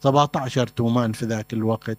[0.03, 1.97] سبعة عشر تومان في ذاك الوقت.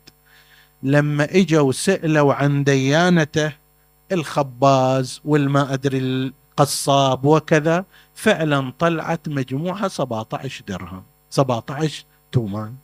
[0.83, 3.53] لما إجوا سألوا عن ديانته
[4.13, 11.03] الخباز والما أدري القصاب وكذا فعلا طلعت مجموعة 17 درهم.
[11.31, 12.75] 17 تومان.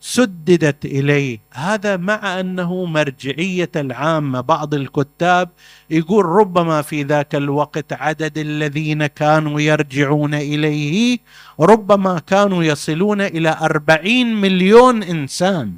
[0.00, 1.38] سددت إليه.
[1.52, 4.40] هذا مع أنه مرجعية العامة.
[4.40, 5.48] بعض الكتاب
[5.90, 11.18] يقول ربما في ذاك الوقت عدد الذين كانوا يرجعون إليه
[11.60, 15.72] ربما كانوا يصلون إلى أربعين مليون إنسان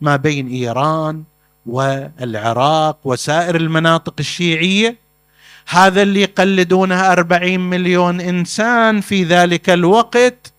[0.00, 1.22] ما بين إيران
[1.66, 4.96] والعراق وسائر المناطق الشيعية.
[5.68, 10.51] هذا اللي يقلدونه أربعين مليون إنسان في ذلك الوقت.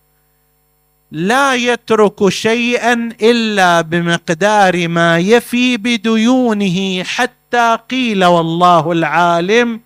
[1.13, 9.81] لا يترك شيئا إلا بمقدار ما يفي بديونه حتى قيل والله العالم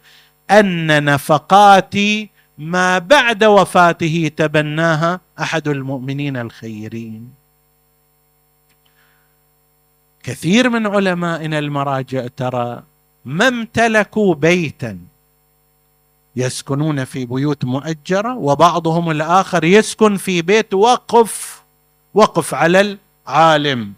[0.52, 7.30] أن نفقاتي ما بعد وفاته تبناها أحد المؤمنين الخيرين.
[10.24, 12.84] كثير من علمائنا المراجع ترى
[13.26, 15.00] ما امتلكوا بيتا
[16.38, 21.62] يسكنون في بيوت مؤجرة وبعضهم الآخر يسكن في بيت وقف
[22.14, 23.94] وقف على العالم.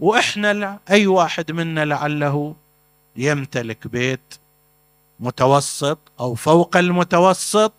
[0.00, 2.54] وإحنا أي واحد منا لعله
[3.16, 4.34] يمتلك بيت
[5.20, 7.72] متوسط أو فوق المتوسط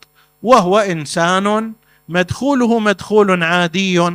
[0.44, 1.74] وهو إنسان
[2.10, 4.12] مدخوله مدخول عادي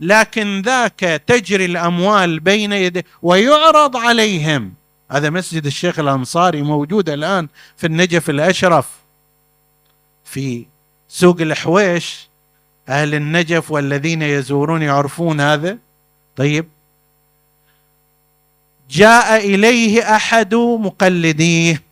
[0.00, 4.74] لكن ذاك تجري الأموال بين يديه ويعرض عليهم.
[5.10, 9.03] هذا مسجد الشيخ الأنصاري موجود الآن في النجف الأشرف.
[10.24, 10.66] في
[11.08, 12.28] سوق الحويش
[12.88, 15.78] أهل النجف والذين يزورون يعرفون هذا.
[16.36, 16.68] طيب.
[18.90, 21.82] جاء إليه أحد مقلديه.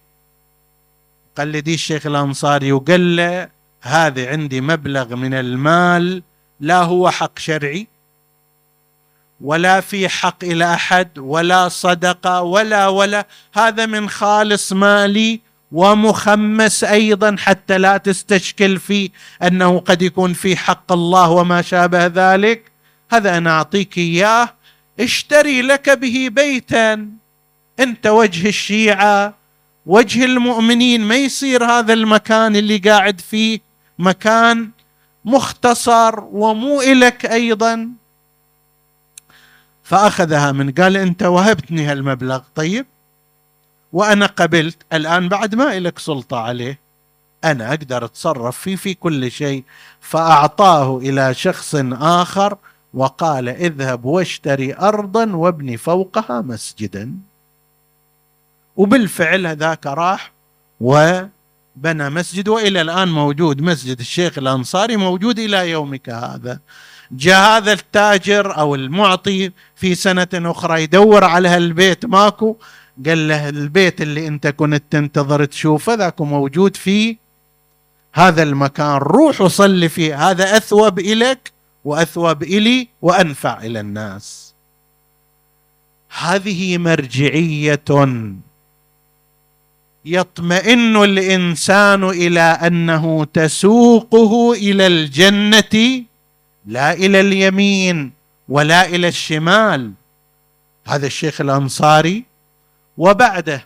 [1.32, 3.48] مقلدي الشيخ الأنصاري وقال له
[3.82, 6.22] هذا عندي مبلغ من المال
[6.60, 7.86] لا هو حق شرعي
[9.40, 15.40] ولا في حق إلى أحد ولا صدقة ولا ولا هذا من خالص مالي
[15.72, 19.10] ومخمس أيضا حتى لا تستشكل في
[19.42, 22.72] أنه قد يكون في حق الله وما شابه ذلك.
[23.12, 24.54] هذا أنا أعطيك إياه.
[25.00, 27.08] اشتري لك به بيتا.
[27.80, 29.34] أنت وجه الشيعة
[29.86, 31.00] وجه المؤمنين.
[31.00, 33.60] ما يصير هذا المكان اللي قاعد فيه
[33.98, 34.70] مكان
[35.24, 37.88] مختصر ومو إلك أيضا.
[39.82, 42.40] فأخذها من قال أنت وهبتني هالمبلغ.
[42.54, 42.86] طيب؟
[43.92, 46.78] وأنا قبلت الآن بعد ما لك سلطة عليه
[47.44, 49.64] أنا أقدر أتصرف فيه في كل شيء.
[50.00, 52.56] فأعطاه إلى شخص آخر
[52.94, 57.14] وقال اذهب واشتري ارضا وابني فوقها مسجدا.
[58.76, 60.32] وبالفعل هذاك راح
[60.80, 66.58] وبنى مسجد وإلى الآن موجود مسجد الشيخ الأنصاري موجود إلى يومك هذا.
[67.12, 72.56] جاء هذا التاجر أو المعطي في سنة أخرى يدور على هالبيت ماكو
[73.06, 77.16] قال له البيت اللي انت كنت تنتظر تشوفه ذاك موجود في
[78.12, 78.96] هذا المكان.
[78.96, 80.30] روح وصلي فيه.
[80.30, 81.52] هذا أثوب إليك
[81.84, 84.54] وأثوب إلي وأنفع إلى الناس.
[86.18, 87.80] هذه مرجعية
[90.04, 96.04] يطمئن الإنسان إلى أنه تسوقه إلى الجنة
[96.66, 98.12] لا إلى اليمين
[98.48, 99.92] ولا إلى الشمال.
[100.86, 102.31] هذا الشيخ الأنصاري
[103.02, 103.64] وبعده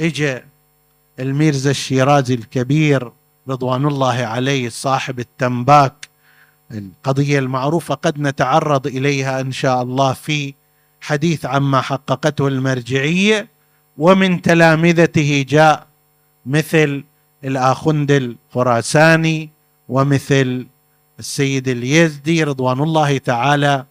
[0.00, 0.42] اجى
[1.20, 3.12] الميرزا الشيرازي الكبير
[3.48, 6.08] رضوان الله عليه صاحب التنباك
[6.70, 10.54] القضية المعروفة قد نتعرض إليها إن شاء الله في
[11.00, 13.48] حديث عما حققته المرجعية
[13.98, 15.86] ومن تلامذته جاء
[16.46, 17.04] مثل
[17.44, 19.50] الاخند الخراساني
[19.88, 20.66] ومثل
[21.18, 23.84] السيد اليزدي رضوان الله تعالى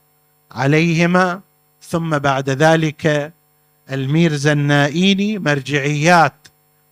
[0.51, 1.41] عليهما.
[1.81, 3.33] ثم بعد ذلك
[3.91, 6.33] الميرزا النائيني مرجعيات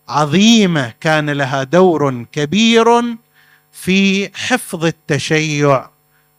[0.08, 2.86] عظيمة كان لها دور كبير
[3.72, 5.90] في حفظ التشيع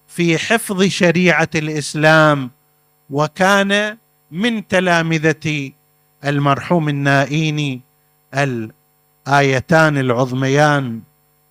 [0.07, 2.51] في حفظ شريعة الإسلام
[3.09, 3.97] وكان
[4.31, 5.71] من تلامذة
[6.25, 7.81] المرحوم النائيني
[8.33, 11.01] الآيتان العظميان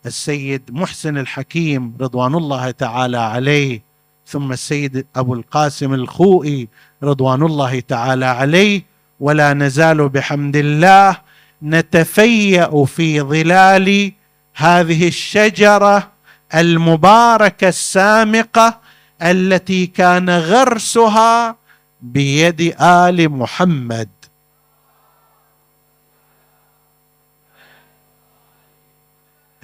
[0.07, 3.83] السيد محسن الحكيم رضوان الله تعالى عليه
[4.27, 6.69] ثم السيد أبو القاسم الخوئي
[7.03, 8.92] رضوان الله تعالى عليه
[9.23, 11.17] ولا نزال بحمد الله
[11.63, 14.13] نتفيأ في ظلال
[14.55, 16.11] هذه الشجرة
[16.55, 18.81] المباركة السامقة
[19.23, 21.57] التي كان غرسها
[22.01, 24.09] بيد آل محمد.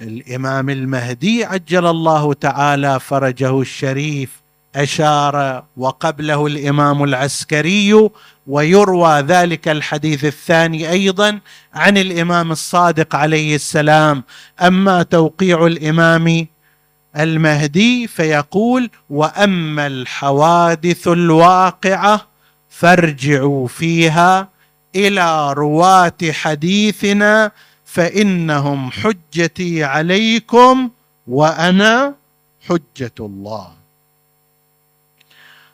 [0.01, 4.41] الإمام المهدي عجل الله تعالى فرجه الشريف
[4.75, 8.09] أشار وقبله الإمام العسكري
[8.47, 11.39] ويروى ذلك الحديث الثاني أيضا
[11.73, 14.23] عن الإمام الصادق عليه السلام.
[14.61, 16.47] أما توقيع الإمام
[17.17, 22.27] المهدي فيقول وأما الحوادث الواقعة
[22.69, 24.49] فارجعوا فيها
[24.95, 27.51] إلى رواة حديثنا
[27.85, 30.89] فإنهم حجتي عليكم
[31.27, 32.15] وأنا
[32.67, 33.78] حجة الله.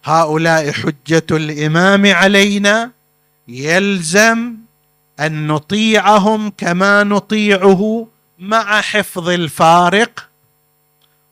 [0.05, 2.91] هؤلاء حجة الإمام علينا
[3.47, 4.53] يلزم
[5.19, 8.07] أن نطيعهم كما نطيعه
[8.39, 10.29] مع حفظ الفارق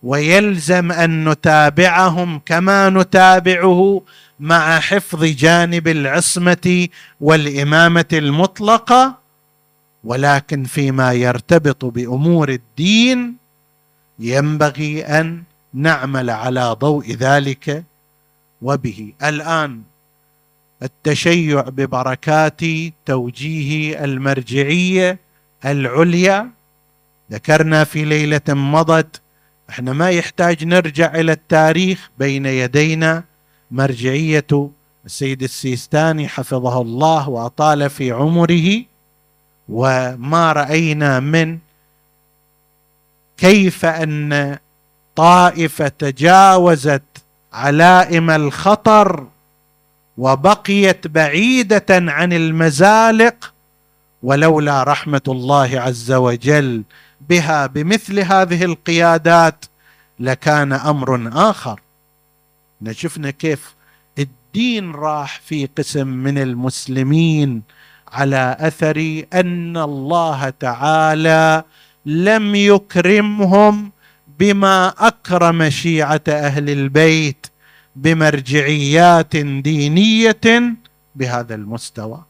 [0.03, 4.01] ويلزم أن نتابعهم كما نتابعه
[4.39, 6.87] مع حفظ جانب العصمة
[7.21, 9.23] والإمامة المطلقة.
[10.03, 13.35] ولكن فيما يرتبط بأمور الدين
[14.19, 15.43] ينبغي أن
[15.73, 17.83] نعمل على ضوء ذلك
[18.63, 19.13] وبه.
[19.23, 19.81] الآن
[20.83, 22.61] التشيع ببركات
[23.05, 25.19] توجيه المرجعية
[25.65, 26.49] العليا.
[27.31, 29.21] ذكرنا في ليلة مضت
[29.69, 33.23] إحنا ما يحتاج نرجع إلى التاريخ بين يدينا.
[33.71, 34.69] مرجعية
[35.05, 38.83] السيد السيستاني حفظه الله وأطال في عمره.
[39.69, 41.57] وما رأينا من
[43.37, 44.57] كيف أن
[45.15, 47.03] طائفة تجاوزت
[47.53, 49.27] علائم الخطر
[50.17, 53.53] وبقيت بعيدة عن المزالق
[54.23, 56.83] ولولا رحمة الله عز وجل
[57.29, 59.65] بها بمثل هذه القيادات
[60.19, 61.79] لكان أمر آخر.
[62.91, 63.75] شفنا كيف
[64.19, 67.61] الدين راح في قسم من المسلمين
[68.07, 71.63] على اثر أن الله تعالى
[72.05, 73.91] لم يكرمهم
[74.39, 77.47] بما أكرم شيعة أهل البيت
[77.95, 80.75] بمرجعيات دينية
[81.15, 82.23] بهذا المستوى.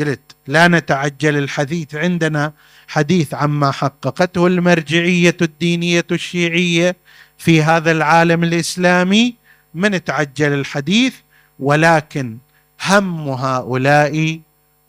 [0.00, 2.52] قلت لا نتعجل الحديث عندنا
[2.88, 6.96] حديث عما حققته المرجعية الدينية الشيعية
[7.38, 9.34] في هذا العالم الإسلامي.
[9.74, 11.14] ما نتعجل الحديث
[11.60, 12.38] ولكن
[12.86, 14.40] هم هؤلاء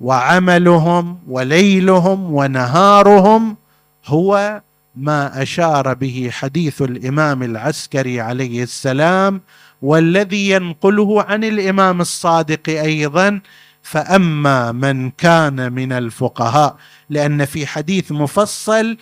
[0.01, 3.57] وعملهم وليلهم ونهارهم
[4.05, 4.61] هو
[4.95, 9.41] ما أشار به حديث الإمام العسكري عليه السلام
[9.81, 13.41] والذي ينقله عن الإمام الصادق أيضا
[13.83, 16.77] فأما من كان من الفقهاء
[17.09, 18.97] لأن في حديث مفصل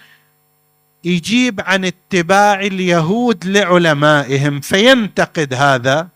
[1.04, 6.08] يجيب عن اتباع اليهود لعلمائهم فينتقد هذا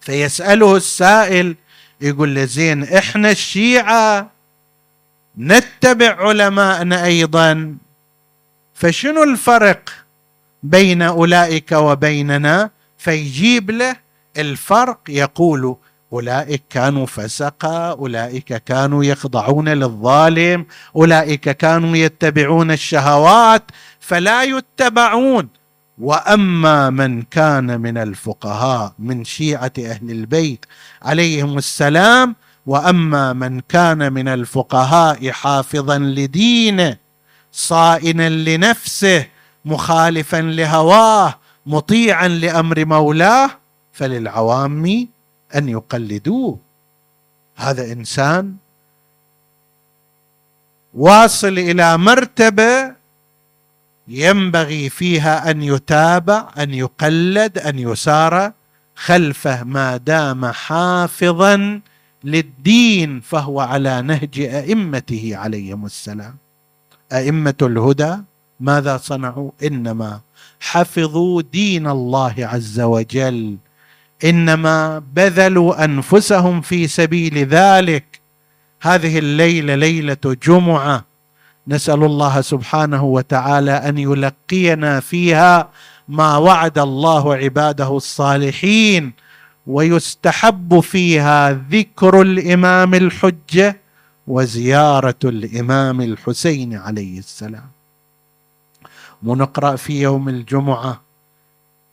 [0.00, 1.56] فيسأله السائل
[2.00, 4.30] يقول له زين إحنا الشيعة
[5.38, 7.76] نتبع علماءنا أيضا؟
[8.80, 9.90] فشنو الفرق
[10.62, 13.96] بين أولئك وبيننا؟ فيجيب له
[14.38, 15.76] الفرق يقول
[16.12, 20.66] أولئك كانوا فسقا أولئك كانوا يخضعون للظالم
[20.96, 23.62] أولئك كانوا يتبعون الشهوات
[24.00, 25.48] فلا يتبعون.
[25.98, 30.66] وأما من كان من الفقهاء من شيعة أهل البيت
[31.02, 36.96] عليهم السلام وأما من كان من الفقهاء حافظا لدينه
[37.52, 39.26] صائنا لنفسه
[39.64, 43.50] مخالفا لهواه مطيعا لأمر مولاه
[43.92, 45.08] فللعوام
[45.56, 46.58] أن يقلدوه.
[47.56, 48.56] هذا إنسان
[50.94, 52.94] واصل إلى مرتبة
[54.08, 58.52] ينبغي فيها أن يتابع أن يقلد أن يسار
[58.96, 61.80] خلفه ما دام حافظا
[62.24, 66.36] للدين فهو على نهج أئمته عليهم السلام.
[67.12, 68.16] أئمة الهدى
[68.60, 70.20] ماذا صنعوا؟ إنما
[70.60, 73.56] حفظوا دين الله عز وجل.
[74.24, 78.20] إنما بذلوا أنفسهم في سبيل ذلك.
[78.82, 81.04] هذه الليلة ليلة جمعة.
[81.68, 85.68] نسأل الله سبحانه وتعالى أن يلقينا فيها
[86.08, 89.12] ما وعد الله عباده الصالحين
[89.66, 93.79] ويستحب فيها ذكر الإمام الحجة
[94.30, 97.70] وزيارة الإمام الحسين عليه السلام.
[99.26, 101.00] ونقرأ في يوم الجمعة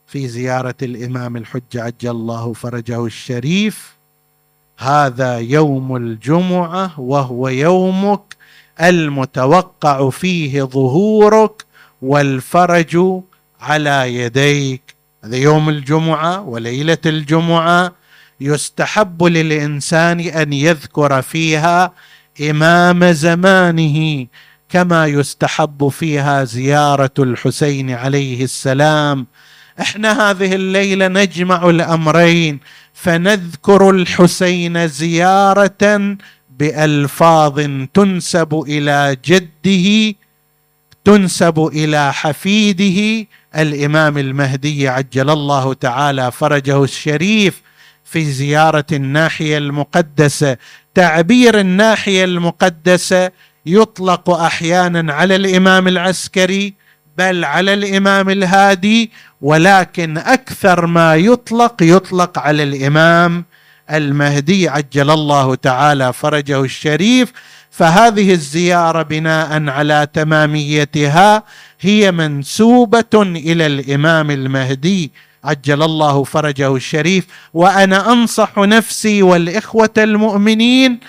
[0.07, 3.95] في زيارة الإمام الحج عجل الله فرجه الشريف
[4.77, 8.35] هذا يوم الجمعة وهو يومك
[8.81, 11.65] المتوقع فيه ظهورك
[12.01, 13.21] والفرج
[13.61, 14.95] على يديك.
[15.23, 17.93] هذا يوم الجمعة وليلة الجمعة.
[18.39, 21.93] يستحب للإنسان أن يذكر فيها
[22.41, 24.27] إمام زمانه
[24.69, 29.27] كما يستحب فيها زيارة الحسين عليه السلام.
[29.81, 32.59] إحنا هذه الليلة نجمع الأمرين
[32.93, 36.17] فنذكر الحسين زيارة
[36.59, 37.61] بألفاظ
[37.93, 40.15] تنسب إلى جده
[41.05, 43.27] تنسب إلى حفيده.
[43.55, 47.61] الإمام المهدي عجل الله تعالى فرجه الشريف
[48.03, 50.57] في زيارة الناحية المقدسة.
[50.97, 53.31] تعبير الناحية المقدسة
[53.65, 56.73] يطلق أحيانا على الإمام العسكري
[57.17, 63.45] بل على الإمام الهادي ولكن أكثر ما يطلق يطلق على الإمام
[63.91, 67.33] المهدي عجل الله تعالى فرجه الشريف.
[67.71, 71.43] فهذه الزيارة بناء على تماميتها
[71.81, 75.11] هي منسوبة إلى الإمام المهدي
[75.47, 80.99] عجل الله فرجه الشريف وأنا أنصح نفسي والإخوة المؤمنين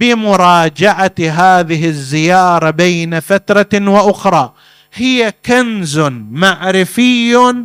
[0.00, 4.52] بمراجعة هذه الزيارة بين فترة وأخرى.
[4.94, 5.98] هي كنز
[6.30, 7.64] معرفي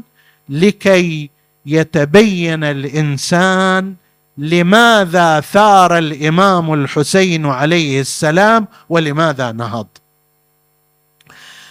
[0.49, 1.30] لكي
[1.65, 3.95] يتبين الإنسان
[4.38, 9.88] لماذا ثار الإمام الحسين عليه السلام ولماذا نهض.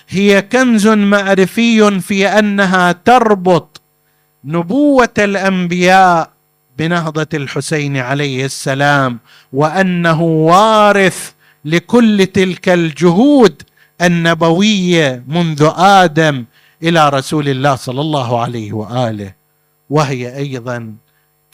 [0.08, 3.71] هي كنز معرفي في أنها تربط
[4.44, 6.30] نبوة الأنبياء
[6.78, 9.18] بنهضة الحسين عليه السلام
[9.52, 11.30] وأنه وارث
[11.64, 13.62] لكل تلك الجهود
[14.02, 16.44] النبوية منذ آدم
[16.82, 19.34] إلى رسول الله صلى الله عليه وآله.
[19.90, 20.94] وهي أيضا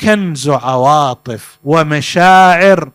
[0.00, 2.90] كنز عواطف ومشاعر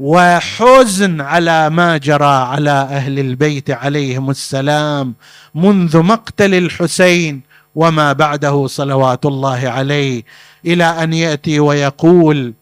[0.00, 5.14] وحزن على ما جرى على أهل البيت عليهم السلام
[5.54, 7.40] منذ مقتل الحسين
[7.74, 10.22] وما بعده صلوات الله عليه
[10.66, 12.54] إلى أن يأتي ويقول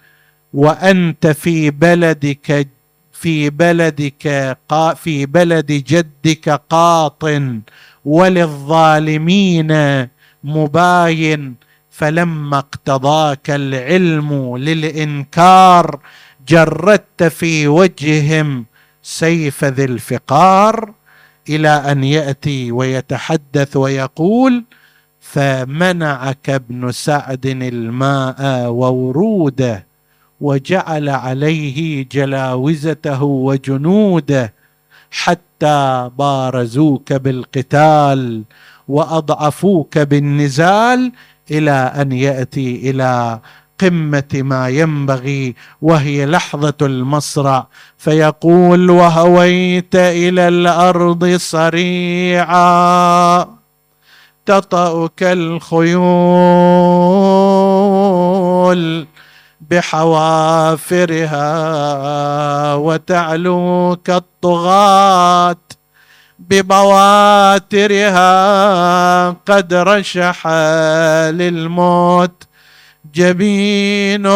[0.54, 2.68] وأنت في بلدك
[3.12, 4.56] في بلدك
[4.96, 7.24] في بلد جدك قاط
[8.04, 9.72] وللظالمين
[10.44, 11.54] مباين
[11.90, 15.98] فلما اقتضاك العلم للإنكار
[16.48, 18.64] جردت في وجههم
[19.02, 20.92] سيف ذي الفقار
[21.48, 24.64] إلى أن يأتي ويتحدث ويقول
[25.32, 29.86] فمنعك ابن سعد الماء ووروده
[30.40, 34.54] وجعل عليه جلاوزته وجنوده
[35.10, 38.42] حتى بارزوك بالقتال
[38.88, 41.12] وأضعفوك بالنزال
[41.50, 43.40] إلى أن يأتي إلى
[43.78, 47.66] قمة ما ينبغي وهي لحظة المصرع.
[47.98, 52.82] فيقول وهويت إلى الأرض صريعا.
[54.46, 55.92] تطأك الخيول
[59.70, 61.44] بحوافرها
[62.74, 65.56] وتعلوك الطغاة
[66.38, 67.90] ببواترها
[69.30, 70.46] قد رشح
[71.30, 72.42] للموت
[73.14, 74.26] جبين.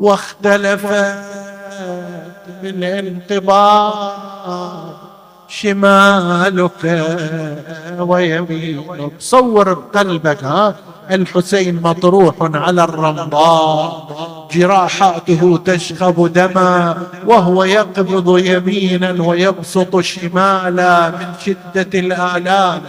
[0.00, 1.36] واختلفت
[2.62, 3.94] بالانقباض
[5.48, 6.82] شمالك
[7.98, 9.12] ويمينك.
[9.18, 10.74] صور بقلبك ها؟
[11.10, 16.96] الحسين مطروح على الرمضاء جراحاته تشخب دما
[17.26, 22.82] وهو يقبض يمينا ويبسط شمالا من شدة الآلام.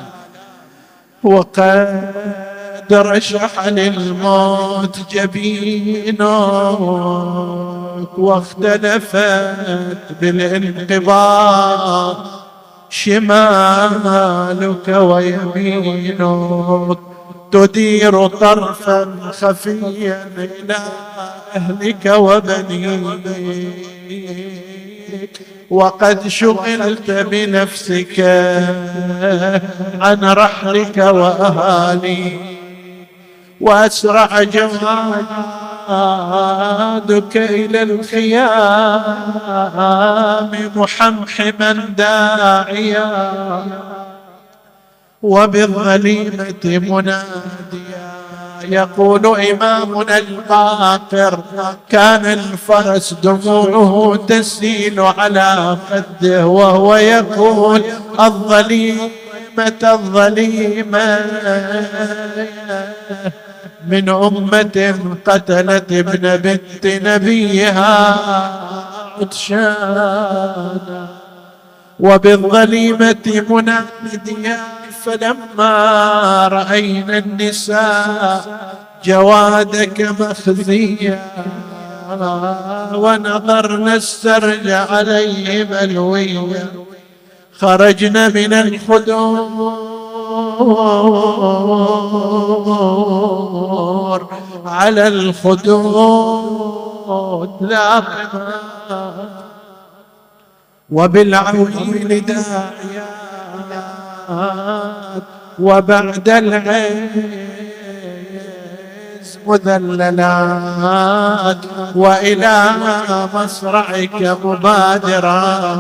[1.24, 2.47] وقد
[2.94, 6.20] رشح للموت جبينك
[8.18, 9.56] واختلفت
[10.22, 12.18] بالانقباض
[12.90, 16.20] شمالك ويمينك
[17.52, 20.76] تدير طرفا خفيا إلى
[21.56, 23.28] أهلك وبنيك.
[25.70, 28.20] وقد شغلت بنفسك
[30.00, 32.57] عن رحلك وأهاليك.
[33.62, 34.88] وأسرع جوادك
[37.38, 38.52] إلى الخيام
[40.76, 43.64] محمحما داعيا
[45.24, 48.08] وبالظليمه مناديا.
[48.64, 51.40] يقول إمامنا الباقر
[51.90, 57.84] كان الفرس دموعه تسيل على خده وهو يقول
[58.20, 59.12] الظليمة
[59.84, 61.20] الظليمة.
[63.88, 68.18] من أمة قتلت ابن بنت نبيها
[69.22, 71.08] عطشانا
[72.00, 74.60] وبالظليمة مناديا
[75.04, 78.60] فلما رأينا النساء
[79.06, 81.20] جوادك مخزيا
[82.94, 86.68] ونظرنا السرج عليه ملويا
[87.60, 89.98] خرجنا من الخدور
[94.78, 96.68] على الخدود
[97.62, 98.04] لا
[100.90, 103.08] وبالعويل داعيات
[105.60, 107.10] وبعد العز
[109.48, 111.58] مذللات
[111.96, 112.72] وإلى
[113.34, 115.78] مصرعك مبادرات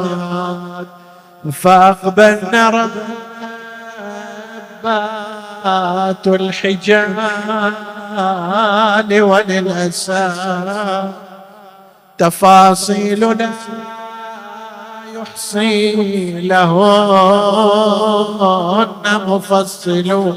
[1.51, 2.89] فأقبلنا
[4.83, 6.27] ربات
[8.17, 10.33] الحجال وللأسى
[12.17, 13.49] تفاصيلنا
[15.13, 17.77] يحصي لهن
[19.27, 20.33] مفصل.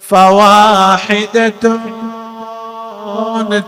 [0.00, 1.52] فواحدة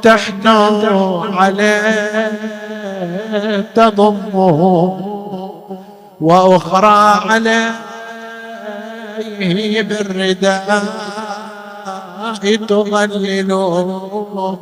[0.03, 2.31] تحنو عليه
[3.75, 4.61] تضمه
[6.21, 7.73] وأخرى عليه
[9.83, 10.83] بالرداء.
[12.69, 14.59] تظلله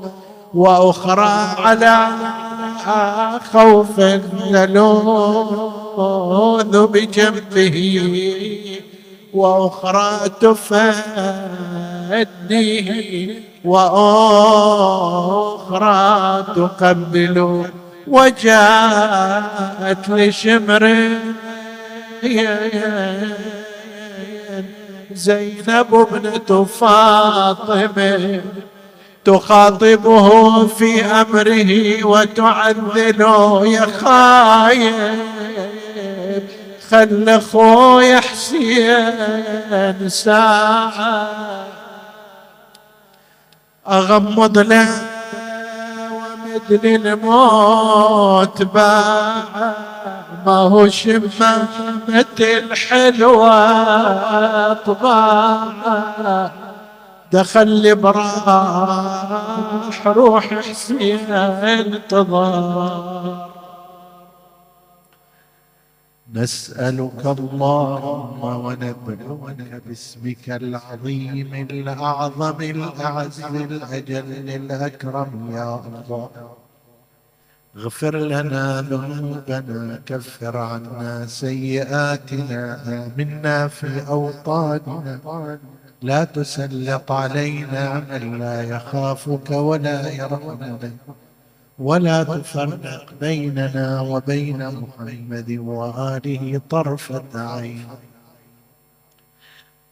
[0.54, 2.06] وأخرى على
[3.52, 4.00] خوف
[4.50, 6.06] نلوذ
[6.86, 7.76] بجنبه
[9.34, 10.18] وأخرى
[12.40, 14.74] تفنيه وأخرى
[16.56, 17.64] تقبل
[18.06, 21.10] وجاءت لشمر
[25.14, 28.40] زينب ابنة فاطمة
[29.24, 34.94] تخاطبه في أمره وتعذله يا خايب
[36.90, 41.28] خل أخوي حسين ساعة.
[43.88, 45.09] أغمض له
[46.50, 49.44] ومثل الموت باع
[50.46, 53.54] ما هو شمامة الحلوة
[54.74, 56.50] طباع
[57.32, 59.26] دخل براح
[60.06, 63.49] روح حسين انتظار.
[66.34, 76.30] نسألك اللهم ونبلغك باسمك العظيم الأعظم الأعز الأجل الأكرم يا الله.
[77.76, 85.58] اغفر لنا ذنوبنا كفر عنا سيئاتنا آمنا في أوطاننا.
[86.02, 90.90] لا تسلط علينا من لا يخافك ولا يرحمنا.
[91.80, 97.88] ولا تفرق بيننا وبين محمد وآله طرفة عين.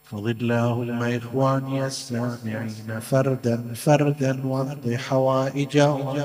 [0.04, 6.16] فضل اللهم إخواني السامعين فردا فردا واقض حوائجهم.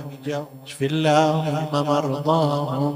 [0.65, 2.95] اشف اللهم مرضاهم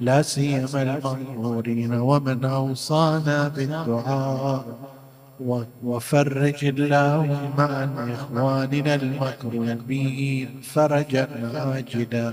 [0.00, 4.64] لا سيما المغمورين ومن أوصانا بالدعاء.
[5.84, 12.32] وفرج اللهم عن إخواننا المكروبين فرجا عاجلا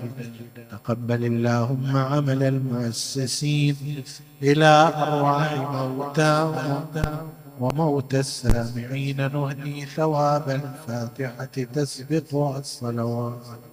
[0.71, 3.75] تقبل اللهم عمل المؤسسين
[4.43, 6.85] إلى أرواح موتاهم
[7.59, 13.70] وموت السامعين نهدي ثواب الفاتحة تسبقها الصلوات.